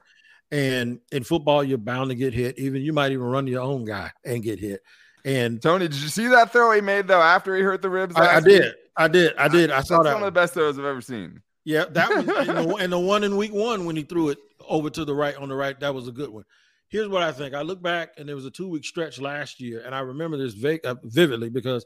And 0.51 0.99
in 1.11 1.23
football, 1.23 1.63
you're 1.63 1.77
bound 1.77 2.09
to 2.09 2.15
get 2.15 2.33
hit. 2.33 2.59
Even 2.59 2.81
you 2.81 2.91
might 2.91 3.11
even 3.13 3.25
run 3.25 3.47
your 3.47 3.61
own 3.61 3.85
guy 3.85 4.11
and 4.25 4.43
get 4.43 4.59
hit. 4.59 4.81
And 5.23 5.61
Tony, 5.61 5.87
did 5.87 5.97
you 5.97 6.09
see 6.09 6.27
that 6.27 6.51
throw 6.51 6.71
he 6.71 6.81
made 6.81 7.07
though 7.07 7.21
after 7.21 7.55
he 7.55 7.61
hurt 7.61 7.81
the 7.81 7.89
ribs? 7.89 8.15
I, 8.15 8.37
I 8.37 8.39
did. 8.39 8.73
I 8.97 9.07
did. 9.07 9.35
I 9.37 9.47
did. 9.47 9.71
I, 9.71 9.77
I 9.77 9.81
saw 9.81 10.03
that. 10.03 10.13
One 10.13 10.23
of 10.23 10.33
the 10.33 10.39
best 10.39 10.53
throws 10.53 10.77
I've 10.77 10.85
ever 10.85 11.01
seen. 11.01 11.41
Yeah, 11.63 11.85
that 11.91 12.09
was 12.09 12.27
and, 12.47 12.57
the, 12.57 12.75
and 12.75 12.91
the 12.91 12.99
one 12.99 13.23
in 13.23 13.37
week 13.37 13.53
one 13.53 13.85
when 13.85 13.95
he 13.95 14.03
threw 14.03 14.29
it 14.29 14.39
over 14.67 14.89
to 14.89 15.05
the 15.05 15.13
right 15.13 15.35
on 15.35 15.49
the 15.49 15.55
right. 15.55 15.79
That 15.79 15.93
was 15.93 16.07
a 16.07 16.11
good 16.11 16.29
one. 16.29 16.43
Here's 16.89 17.07
what 17.07 17.23
I 17.23 17.31
think. 17.31 17.53
I 17.53 17.61
look 17.61 17.81
back 17.81 18.15
and 18.17 18.27
there 18.27 18.35
was 18.35 18.45
a 18.45 18.51
two 18.51 18.67
week 18.67 18.83
stretch 18.83 19.21
last 19.21 19.61
year, 19.61 19.83
and 19.85 19.95
I 19.95 19.99
remember 19.99 20.37
this 20.37 20.53
vague, 20.53 20.85
uh, 20.85 20.95
vividly 21.03 21.49
because 21.49 21.85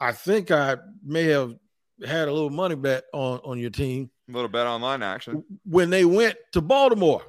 I 0.00 0.12
think 0.12 0.50
I 0.50 0.76
may 1.04 1.24
have 1.24 1.54
had 2.04 2.28
a 2.28 2.32
little 2.32 2.50
money 2.50 2.74
bet 2.74 3.04
on 3.12 3.40
on 3.44 3.58
your 3.58 3.70
team. 3.70 4.10
A 4.28 4.32
little 4.32 4.48
bet 4.48 4.66
online 4.66 5.02
action 5.02 5.44
when 5.64 5.90
they 5.90 6.04
went 6.04 6.36
to 6.52 6.60
Baltimore, 6.60 7.22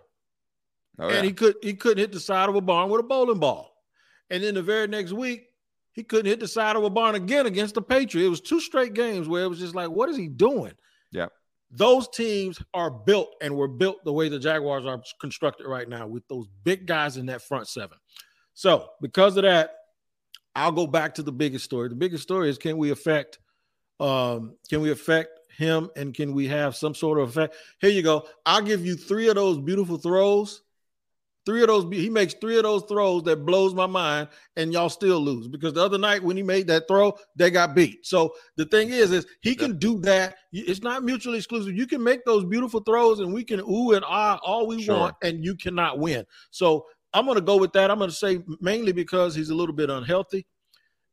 oh, 0.99 1.09
and 1.09 1.25
he 1.25 1.33
could 1.33 1.55
he 1.61 1.73
couldn't 1.73 1.97
hit 1.97 2.11
the 2.11 2.19
side 2.19 2.49
of 2.49 2.55
a 2.55 2.61
barn 2.61 2.89
with 2.89 3.01
a 3.01 3.03
bowling 3.03 3.39
ball, 3.39 3.71
and 4.29 4.43
then 4.43 4.55
the 4.55 4.63
very 4.63 4.87
next 4.87 5.11
week 5.11 5.47
he 5.95 6.03
couldn't 6.03 6.25
hit 6.25 6.41
the 6.41 6.47
side 6.47 6.75
of 6.75 6.83
a 6.83 6.89
barn 6.89 7.15
again 7.15 7.45
against 7.45 7.73
the 7.75 7.81
Patriots. 7.81 8.27
It 8.27 8.29
was 8.29 8.41
two 8.41 8.59
straight 8.59 8.93
games 8.93 9.29
where 9.29 9.45
it 9.45 9.47
was 9.47 9.59
just 9.59 9.75
like, 9.75 9.89
what 9.89 10.09
is 10.09 10.17
he 10.17 10.27
doing? 10.27 10.73
Yeah. 11.11 11.27
Those 11.71 12.09
teams 12.09 12.61
are 12.73 12.91
built 12.91 13.33
and 13.41 13.55
were 13.55 13.69
built 13.69 14.03
the 14.03 14.11
way 14.11 14.27
the 14.27 14.37
Jaguars 14.37 14.85
are 14.85 15.01
constructed 15.21 15.67
right 15.67 15.87
now 15.87 16.05
with 16.05 16.27
those 16.27 16.47
big 16.65 16.85
guys 16.85 17.15
in 17.15 17.27
that 17.27 17.41
front 17.41 17.69
seven. 17.69 17.97
So, 18.53 18.89
because 19.01 19.37
of 19.37 19.43
that, 19.43 19.71
I'll 20.53 20.71
go 20.71 20.85
back 20.85 21.15
to 21.15 21.23
the 21.23 21.31
biggest 21.31 21.63
story. 21.65 21.87
The 21.87 21.95
biggest 21.95 22.23
story 22.23 22.49
is 22.49 22.57
can 22.57 22.77
we 22.77 22.91
affect 22.91 23.39
um, 23.99 24.55
can 24.69 24.81
we 24.81 24.91
affect 24.91 25.29
him 25.57 25.89
and 25.95 26.13
can 26.13 26.33
we 26.33 26.47
have 26.47 26.75
some 26.75 26.93
sort 26.93 27.19
of 27.19 27.29
effect? 27.29 27.55
Here 27.79 27.89
you 27.89 28.01
go. 28.01 28.27
I'll 28.45 28.61
give 28.61 28.85
you 28.85 28.95
three 28.95 29.29
of 29.29 29.35
those 29.35 29.57
beautiful 29.57 29.97
throws. 29.97 30.61
Three 31.45 31.61
of 31.61 31.67
those, 31.67 31.85
he 31.93 32.09
makes 32.09 32.33
three 32.33 32.57
of 32.57 32.63
those 32.63 32.83
throws 32.85 33.21
that 33.23 33.45
blows 33.45 33.75
my 33.75 33.85
mind, 33.85 34.29
and 34.55 34.73
y'all 34.73 34.89
still 34.89 35.19
lose 35.19 35.47
because 35.47 35.73
the 35.73 35.83
other 35.83 35.99
night 35.99 36.23
when 36.23 36.35
he 36.35 36.41
made 36.41 36.65
that 36.67 36.87
throw, 36.87 37.13
they 37.35 37.51
got 37.51 37.75
beat. 37.75 38.03
So 38.03 38.33
the 38.57 38.65
thing 38.65 38.89
is, 38.89 39.11
is 39.11 39.27
he 39.41 39.53
can 39.53 39.77
do 39.77 39.99
that. 39.99 40.37
It's 40.51 40.81
not 40.81 41.03
mutually 41.03 41.37
exclusive. 41.37 41.77
You 41.77 41.85
can 41.85 42.03
make 42.03 42.25
those 42.25 42.45
beautiful 42.45 42.79
throws, 42.79 43.19
and 43.19 43.31
we 43.31 43.43
can 43.43 43.59
ooh 43.59 43.91
and 43.91 44.03
ah 44.07 44.39
all 44.43 44.65
we 44.65 44.81
sure. 44.81 44.97
want, 44.97 45.15
and 45.21 45.45
you 45.45 45.53
cannot 45.53 45.99
win. 45.99 46.25
So 46.49 46.87
I'm 47.13 47.25
going 47.25 47.35
to 47.35 47.41
go 47.41 47.57
with 47.57 47.73
that. 47.73 47.91
I'm 47.91 47.99
going 47.99 48.09
to 48.09 48.15
say 48.15 48.41
mainly 48.59 48.91
because 48.91 49.35
he's 49.35 49.51
a 49.51 49.55
little 49.55 49.75
bit 49.75 49.91
unhealthy. 49.91 50.47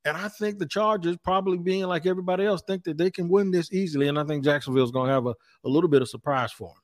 And 0.05 0.17
I 0.17 0.29
think 0.29 0.59
the 0.59 0.67
Chargers, 0.67 1.17
probably 1.23 1.59
being 1.59 1.85
like 1.85 2.07
everybody 2.07 2.45
else, 2.45 2.63
think 2.67 2.85
that 2.85 2.99
they 2.99 3.11
can 3.11 3.29
win 3.29 3.51
this 3.51 3.73
easily. 3.73 4.09
And 4.09 4.19
I 4.19 4.25
think 4.25 4.45
Jacksonville's 4.45 4.91
going 4.91 5.09
to 5.09 5.15
have 5.15 5.27
a, 5.27 5.35
a 5.65 5.69
little 5.69 5.89
bit 5.89 6.03
of 6.03 6.09
surprise 6.09 6.51
for 6.53 6.69
them. 6.69 6.83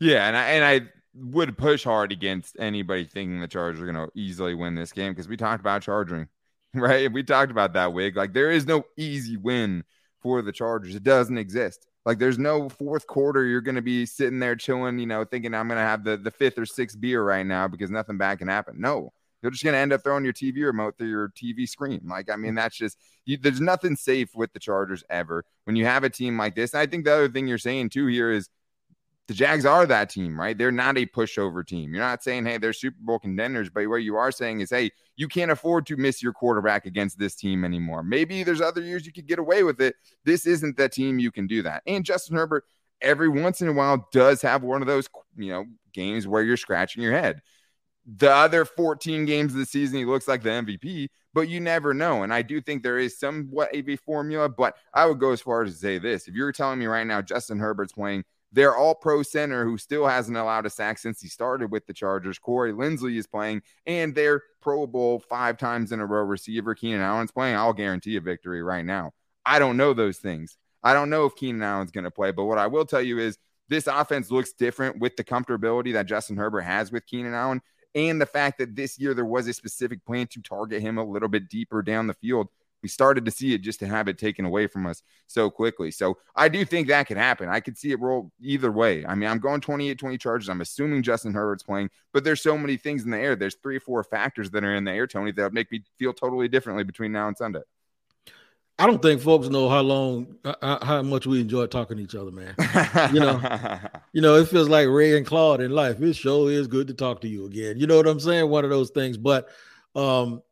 Yeah, 0.00 0.26
and 0.26 0.36
I 0.36 0.44
and 0.48 0.64
I 0.64 0.88
would 1.14 1.56
push 1.56 1.84
hard 1.84 2.10
against 2.10 2.56
anybody 2.58 3.04
thinking 3.04 3.40
the 3.40 3.48
Chargers 3.48 3.80
are 3.80 3.90
going 3.90 4.06
to 4.06 4.10
easily 4.18 4.54
win 4.54 4.74
this 4.74 4.92
game 4.92 5.12
because 5.12 5.28
we 5.28 5.36
talked 5.36 5.60
about 5.60 5.82
charging, 5.82 6.28
right? 6.74 7.12
We 7.12 7.22
talked 7.22 7.50
about 7.50 7.74
that 7.74 7.92
wig. 7.92 8.16
Like 8.16 8.32
there 8.32 8.50
is 8.50 8.66
no 8.66 8.84
easy 8.96 9.36
win 9.36 9.84
for 10.20 10.42
the 10.42 10.52
Chargers. 10.52 10.94
It 10.94 11.04
doesn't 11.04 11.38
exist. 11.38 11.86
Like 12.04 12.18
there's 12.18 12.38
no 12.38 12.68
fourth 12.68 13.06
quarter 13.06 13.44
you're 13.44 13.62
going 13.62 13.76
to 13.76 13.82
be 13.82 14.04
sitting 14.04 14.38
there 14.38 14.56
chilling, 14.56 14.98
you 14.98 15.06
know, 15.06 15.24
thinking 15.24 15.54
I'm 15.54 15.68
going 15.68 15.78
to 15.78 15.82
have 15.82 16.04
the 16.04 16.16
the 16.16 16.30
fifth 16.30 16.58
or 16.58 16.66
sixth 16.66 17.00
beer 17.00 17.22
right 17.22 17.46
now 17.46 17.66
because 17.68 17.90
nothing 17.90 18.18
bad 18.18 18.38
can 18.38 18.48
happen. 18.48 18.76
No, 18.78 19.12
You're 19.44 19.50
just 19.50 19.62
going 19.62 19.74
to 19.74 19.78
end 19.78 19.92
up 19.92 20.02
throwing 20.02 20.24
your 20.24 20.32
TV 20.32 20.64
remote 20.64 20.96
through 20.96 21.10
your 21.10 21.28
TV 21.28 21.68
screen. 21.68 22.00
Like, 22.06 22.30
I 22.30 22.36
mean, 22.36 22.52
mm. 22.52 22.56
that's 22.56 22.74
just, 22.74 22.96
you, 23.26 23.36
there's 23.36 23.60
nothing 23.60 23.94
safe 23.94 24.30
with 24.34 24.54
the 24.54 24.58
Chargers 24.58 25.04
ever. 25.10 25.44
When 25.64 25.76
you 25.76 25.84
have 25.84 26.02
a 26.02 26.08
team 26.08 26.38
like 26.38 26.54
this, 26.54 26.74
I 26.74 26.86
think 26.86 27.04
the 27.04 27.12
other 27.12 27.28
thing 27.28 27.46
you're 27.46 27.58
saying 27.58 27.90
too 27.90 28.06
here 28.06 28.30
is 28.30 28.48
the 29.28 29.34
Jags 29.34 29.66
are 29.66 29.84
that 29.84 30.08
team, 30.08 30.40
right? 30.40 30.56
They're 30.56 30.72
not 30.72 30.96
a 30.96 31.04
pushover 31.04 31.66
team. 31.66 31.92
You're 31.92 32.02
not 32.02 32.22
saying, 32.22 32.46
hey, 32.46 32.56
they're 32.56 32.72
Super 32.72 32.96
Bowl 33.00 33.18
contenders, 33.18 33.68
but 33.68 33.86
what 33.86 33.96
you 33.96 34.16
are 34.16 34.32
saying 34.32 34.60
is, 34.60 34.70
hey, 34.70 34.92
you 35.16 35.28
can't 35.28 35.50
afford 35.50 35.84
to 35.86 35.98
miss 35.98 36.22
your 36.22 36.32
quarterback 36.32 36.86
against 36.86 37.18
this 37.18 37.34
team 37.34 37.66
anymore. 37.66 38.02
Maybe 38.02 38.44
there's 38.44 38.62
other 38.62 38.80
years 38.80 39.04
you 39.04 39.12
could 39.12 39.26
get 39.26 39.38
away 39.38 39.62
with 39.62 39.78
it. 39.82 39.94
This 40.24 40.46
isn't 40.46 40.78
the 40.78 40.88
team 40.88 41.18
you 41.18 41.30
can 41.30 41.46
do 41.46 41.62
that. 41.64 41.82
And 41.86 42.02
Justin 42.02 42.36
Herbert, 42.36 42.64
every 43.02 43.28
once 43.28 43.60
in 43.60 43.68
a 43.68 43.74
while, 43.74 44.08
does 44.10 44.40
have 44.40 44.62
one 44.62 44.80
of 44.80 44.88
those, 44.88 45.06
you 45.36 45.50
know, 45.50 45.66
games 45.92 46.26
where 46.26 46.42
you're 46.42 46.56
scratching 46.56 47.02
your 47.02 47.12
head. 47.12 47.42
The 48.06 48.30
other 48.30 48.64
14 48.64 49.24
games 49.24 49.52
of 49.52 49.58
the 49.58 49.66
season, 49.66 49.98
he 49.98 50.04
looks 50.04 50.28
like 50.28 50.42
the 50.42 50.50
MVP, 50.50 51.08
but 51.32 51.48
you 51.48 51.60
never 51.60 51.94
know. 51.94 52.22
And 52.22 52.34
I 52.34 52.42
do 52.42 52.60
think 52.60 52.82
there 52.82 52.98
is 52.98 53.18
somewhat 53.18 53.74
of 53.74 53.88
a 53.88 53.96
formula, 53.96 54.48
but 54.48 54.76
I 54.92 55.06
would 55.06 55.18
go 55.18 55.32
as 55.32 55.40
far 55.40 55.62
as 55.62 55.72
to 55.72 55.78
say 55.78 55.98
this. 55.98 56.28
If 56.28 56.34
you're 56.34 56.52
telling 56.52 56.78
me 56.78 56.86
right 56.86 57.06
now 57.06 57.22
Justin 57.22 57.58
Herbert's 57.58 57.92
playing 57.92 58.24
their 58.54 58.76
all 58.76 58.94
pro 58.94 59.22
center 59.22 59.64
who 59.64 59.76
still 59.76 60.06
hasn't 60.06 60.36
allowed 60.36 60.64
a 60.64 60.70
sack 60.70 60.98
since 60.98 61.20
he 61.20 61.26
started 61.26 61.72
with 61.72 61.86
the 61.86 61.92
Chargers. 61.92 62.38
Corey 62.38 62.72
Linsley 62.72 63.16
is 63.16 63.26
playing, 63.26 63.62
and 63.84 64.14
their 64.14 64.42
Pro 64.62 64.86
Bowl 64.86 65.18
five 65.18 65.58
times 65.58 65.90
in 65.90 65.98
a 65.98 66.06
row 66.06 66.22
receiver, 66.22 66.74
Keenan 66.74 67.00
Allen's 67.00 67.32
playing. 67.32 67.56
I'll 67.56 67.72
guarantee 67.72 68.16
a 68.16 68.20
victory 68.20 68.62
right 68.62 68.84
now. 68.84 69.10
I 69.44 69.58
don't 69.58 69.76
know 69.76 69.92
those 69.92 70.18
things. 70.18 70.56
I 70.84 70.94
don't 70.94 71.10
know 71.10 71.26
if 71.26 71.34
Keenan 71.34 71.62
Allen's 71.62 71.90
going 71.90 72.04
to 72.04 72.10
play, 72.12 72.30
but 72.30 72.44
what 72.44 72.58
I 72.58 72.68
will 72.68 72.86
tell 72.86 73.02
you 73.02 73.18
is 73.18 73.38
this 73.68 73.88
offense 73.88 74.30
looks 74.30 74.52
different 74.52 75.00
with 75.00 75.16
the 75.16 75.24
comfortability 75.24 75.92
that 75.94 76.06
Justin 76.06 76.36
Herbert 76.36 76.62
has 76.62 76.92
with 76.92 77.06
Keenan 77.06 77.34
Allen 77.34 77.60
and 77.94 78.20
the 78.20 78.26
fact 78.26 78.58
that 78.58 78.74
this 78.74 78.98
year 78.98 79.14
there 79.14 79.24
was 79.24 79.46
a 79.48 79.52
specific 79.52 80.04
plan 80.04 80.26
to 80.28 80.40
target 80.40 80.82
him 80.82 80.98
a 80.98 81.04
little 81.04 81.28
bit 81.28 81.48
deeper 81.48 81.82
down 81.82 82.06
the 82.06 82.14
field 82.14 82.48
we 82.84 82.88
started 82.88 83.24
to 83.24 83.30
see 83.30 83.54
it 83.54 83.62
just 83.62 83.80
to 83.80 83.86
have 83.86 84.08
it 84.08 84.18
taken 84.18 84.44
away 84.44 84.66
from 84.66 84.86
us 84.86 85.02
so 85.26 85.48
quickly. 85.48 85.90
So 85.90 86.18
I 86.36 86.50
do 86.50 86.66
think 86.66 86.88
that 86.88 87.06
could 87.06 87.16
happen. 87.16 87.48
I 87.48 87.60
could 87.60 87.78
see 87.78 87.92
it 87.92 87.98
roll 87.98 88.30
either 88.42 88.70
way. 88.70 89.06
I 89.06 89.14
mean, 89.14 89.30
I'm 89.30 89.38
going 89.38 89.62
28 89.62 89.98
20 89.98 90.18
charges. 90.18 90.50
I'm 90.50 90.60
assuming 90.60 91.02
Justin 91.02 91.32
Herbert's 91.32 91.62
playing, 91.62 91.88
but 92.12 92.24
there's 92.24 92.42
so 92.42 92.58
many 92.58 92.76
things 92.76 93.04
in 93.04 93.10
the 93.10 93.18
air. 93.18 93.36
There's 93.36 93.54
three 93.54 93.78
or 93.78 93.80
four 93.80 94.04
factors 94.04 94.50
that 94.50 94.64
are 94.64 94.74
in 94.74 94.84
the 94.84 94.92
air, 94.92 95.06
Tony, 95.06 95.32
that 95.32 95.42
would 95.42 95.54
make 95.54 95.72
me 95.72 95.82
feel 95.98 96.12
totally 96.12 96.46
differently 96.46 96.84
between 96.84 97.10
now 97.10 97.26
and 97.26 97.36
Sunday. 97.38 97.62
I 98.78 98.86
don't 98.86 99.00
think 99.00 99.20
folks 99.20 99.48
know 99.48 99.68
how 99.68 99.82
long, 99.82 100.36
how 100.60 101.02
much 101.02 101.26
we 101.26 101.40
enjoy 101.40 101.66
talking 101.66 101.96
to 101.96 102.02
each 102.02 102.16
other, 102.16 102.32
man. 102.32 102.54
You 103.14 103.20
know, 103.20 103.40
you 104.12 104.20
know, 104.20 104.34
it 104.34 104.48
feels 104.48 104.68
like 104.68 104.88
Ray 104.88 105.16
and 105.16 105.24
Claude 105.24 105.60
in 105.60 105.70
life. 105.70 106.02
It 106.02 106.14
sure 106.14 106.50
is 106.50 106.66
good 106.66 106.88
to 106.88 106.94
talk 106.94 107.20
to 107.20 107.28
you 107.28 107.46
again. 107.46 107.78
You 107.78 107.86
know 107.86 107.96
what 107.96 108.08
I'm 108.08 108.18
saying? 108.18 108.48
One 108.48 108.64
of 108.64 108.70
those 108.70 108.90
things. 108.90 109.16
But 109.16 109.48
um, 109.94 110.42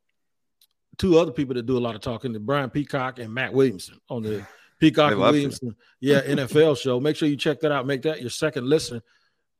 two 0.99 1.19
other 1.19 1.33
people 1.33 1.55
that 1.55 1.67
do 1.67 1.77
a 1.77 1.81
lot 1.81 1.97
of 1.97 2.01
talking, 2.01 2.33
the 2.33 2.39
Brian 2.39 2.71
Peacock 2.71 3.19
and 3.19 3.35
Matt 3.35 3.53
Williamson 3.53 3.99
on 4.09 4.23
the 4.23 4.47
Peacock 4.79 5.13
and 5.13 5.21
Williamson, 5.21 5.75
yeah, 5.99 6.21
NFL 6.23 6.81
show. 6.81 7.01
Make 7.01 7.17
sure 7.17 7.29
you 7.29 7.37
check 7.37 7.61
that 7.61 7.73
out. 7.73 7.87
Make 7.87 8.03
that 8.03 8.21
your 8.21 8.31
second 8.31 8.69
listen. 8.69 9.03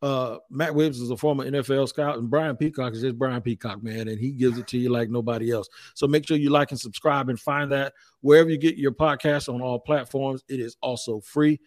Uh, 0.02 0.38
Matt 0.50 0.74
Williamson 0.74 1.04
is 1.04 1.10
a 1.10 1.16
former 1.16 1.48
NFL 1.48 1.88
scout, 1.88 2.18
and 2.18 2.28
Brian 2.28 2.56
Peacock 2.56 2.92
is 2.92 3.02
just 3.02 3.16
Brian 3.16 3.40
Peacock, 3.40 3.84
man, 3.84 4.08
and 4.08 4.18
he 4.18 4.32
gives 4.32 4.58
it 4.58 4.66
to 4.68 4.78
you 4.78 4.90
like 4.90 5.08
nobody 5.08 5.52
else. 5.52 5.68
So 5.94 6.08
make 6.08 6.26
sure 6.26 6.36
you 6.36 6.50
like 6.50 6.72
and 6.72 6.80
subscribe 6.80 7.28
and 7.28 7.38
find 7.38 7.70
that 7.70 7.94
wherever 8.20 8.50
you 8.50 8.58
get 8.58 8.76
your 8.76 8.90
podcast 8.92 9.52
on 9.52 9.62
all 9.62 9.78
platforms. 9.78 10.42
It 10.48 10.58
is 10.58 10.76
also 10.82 11.20
free. 11.20 11.60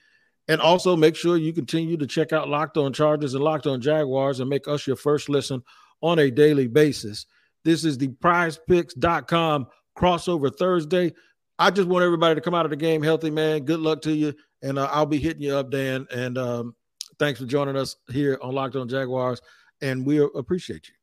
And 0.48 0.62
also 0.62 0.96
make 0.96 1.16
sure 1.16 1.38
you 1.38 1.54
continue 1.54 1.98
to 1.98 2.06
check 2.06 2.34
out 2.34 2.50
Locked 2.50 2.78
On 2.78 2.94
Chargers 2.94 3.34
and 3.34 3.44
Locked 3.44 3.68
On 3.68 3.82
Jaguars 3.82 4.40
and 4.40 4.50
make 4.50 4.68
us 4.68 4.86
your 4.86 4.96
first 4.96 5.28
listen 5.28 5.64
on 6.02 6.20
a 6.20 6.30
daily 6.30 6.68
basis. 6.68 7.26
This 7.64 7.84
is 7.84 7.98
the 7.98 8.10
prizepicks.com 8.10 9.68
crossover 9.98 10.56
Thursday. 10.56 11.14
I 11.58 11.72
just 11.72 11.88
want 11.88 12.04
everybody 12.04 12.36
to 12.36 12.42
come 12.42 12.54
out 12.54 12.66
of 12.66 12.70
the 12.70 12.76
game 12.76 13.02
healthy, 13.02 13.32
man. 13.32 13.64
Good 13.64 13.80
luck 13.80 14.02
to 14.04 14.12
you. 14.14 14.34
And 14.62 14.78
uh, 14.78 14.90
I'll 14.92 15.06
be 15.06 15.20
hitting 15.20 15.42
you 15.42 15.56
up, 15.56 15.72
Dan. 15.72 16.06
And 16.14 16.38
um, 16.38 16.76
thanks 17.20 17.40
for 17.40 17.46
joining 17.46 17.76
us 17.76 17.96
here 18.10 18.38
on 18.42 18.54
Locked 18.54 18.76
On 18.76 18.88
Jaguars. 18.88 19.42
And 19.82 20.06
we 20.06 20.20
appreciate 20.20 20.88
you. 20.88 20.94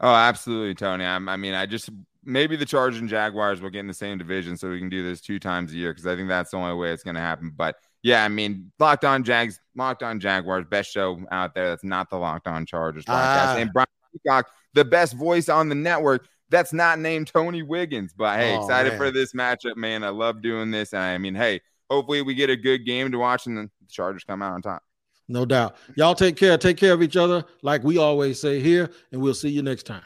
Oh, 0.00 0.14
absolutely, 0.14 0.74
Tony. 0.74 1.04
I'm, 1.04 1.28
I 1.28 1.36
mean, 1.36 1.54
I 1.54 1.66
just 1.66 1.88
maybe 2.22 2.56
the 2.56 2.66
Chargers 2.66 3.00
and 3.00 3.08
Jaguars 3.08 3.60
will 3.60 3.70
get 3.70 3.80
in 3.80 3.86
the 3.86 3.94
same 3.94 4.18
division 4.18 4.56
so 4.56 4.68
we 4.68 4.78
can 4.78 4.88
do 4.88 5.02
this 5.02 5.20
two 5.20 5.38
times 5.38 5.72
a 5.72 5.76
year 5.76 5.92
because 5.92 6.06
I 6.06 6.16
think 6.16 6.28
that's 6.28 6.50
the 6.50 6.58
only 6.58 6.74
way 6.74 6.92
it's 6.92 7.02
going 7.02 7.14
to 7.14 7.20
happen. 7.20 7.52
But 7.56 7.76
yeah, 8.02 8.24
I 8.24 8.28
mean, 8.28 8.72
Locked 8.78 9.04
On 9.04 9.24
Jags, 9.24 9.58
Locked 9.74 10.02
On 10.02 10.20
Jaguars, 10.20 10.66
best 10.68 10.90
show 10.90 11.18
out 11.30 11.54
there. 11.54 11.70
That's 11.70 11.84
not 11.84 12.10
the 12.10 12.16
Locked 12.16 12.46
On 12.46 12.66
Chargers 12.66 13.04
podcast. 13.04 13.08
Ah. 13.08 13.56
And 13.56 13.72
Brian 13.72 13.86
Peacock 14.12 14.50
the 14.76 14.84
best 14.84 15.14
voice 15.14 15.48
on 15.48 15.68
the 15.68 15.74
network 15.74 16.28
that's 16.48 16.72
not 16.72 17.00
named 17.00 17.26
Tony 17.26 17.62
Wiggins. 17.62 18.12
But 18.12 18.38
hey, 18.38 18.54
oh, 18.54 18.60
excited 18.60 18.90
man. 18.90 18.98
for 18.98 19.10
this 19.10 19.32
matchup, 19.32 19.76
man. 19.76 20.04
I 20.04 20.10
love 20.10 20.42
doing 20.42 20.70
this. 20.70 20.92
And 20.92 21.02
I 21.02 21.18
mean, 21.18 21.34
hey, 21.34 21.60
hopefully 21.90 22.22
we 22.22 22.34
get 22.34 22.50
a 22.50 22.56
good 22.56 22.84
game 22.86 23.10
to 23.12 23.18
watch 23.18 23.46
and 23.46 23.56
the 23.56 23.70
Chargers 23.88 24.22
come 24.22 24.42
out 24.42 24.52
on 24.52 24.62
top. 24.62 24.82
No 25.28 25.44
doubt. 25.44 25.76
Y'all 25.96 26.14
take 26.14 26.36
care. 26.36 26.56
Take 26.56 26.76
care 26.76 26.92
of 26.92 27.02
each 27.02 27.16
other, 27.16 27.44
like 27.62 27.82
we 27.82 27.98
always 27.98 28.40
say 28.40 28.60
here, 28.60 28.90
and 29.12 29.20
we'll 29.20 29.34
see 29.34 29.48
you 29.48 29.62
next 29.62 29.84
time. 29.84 30.02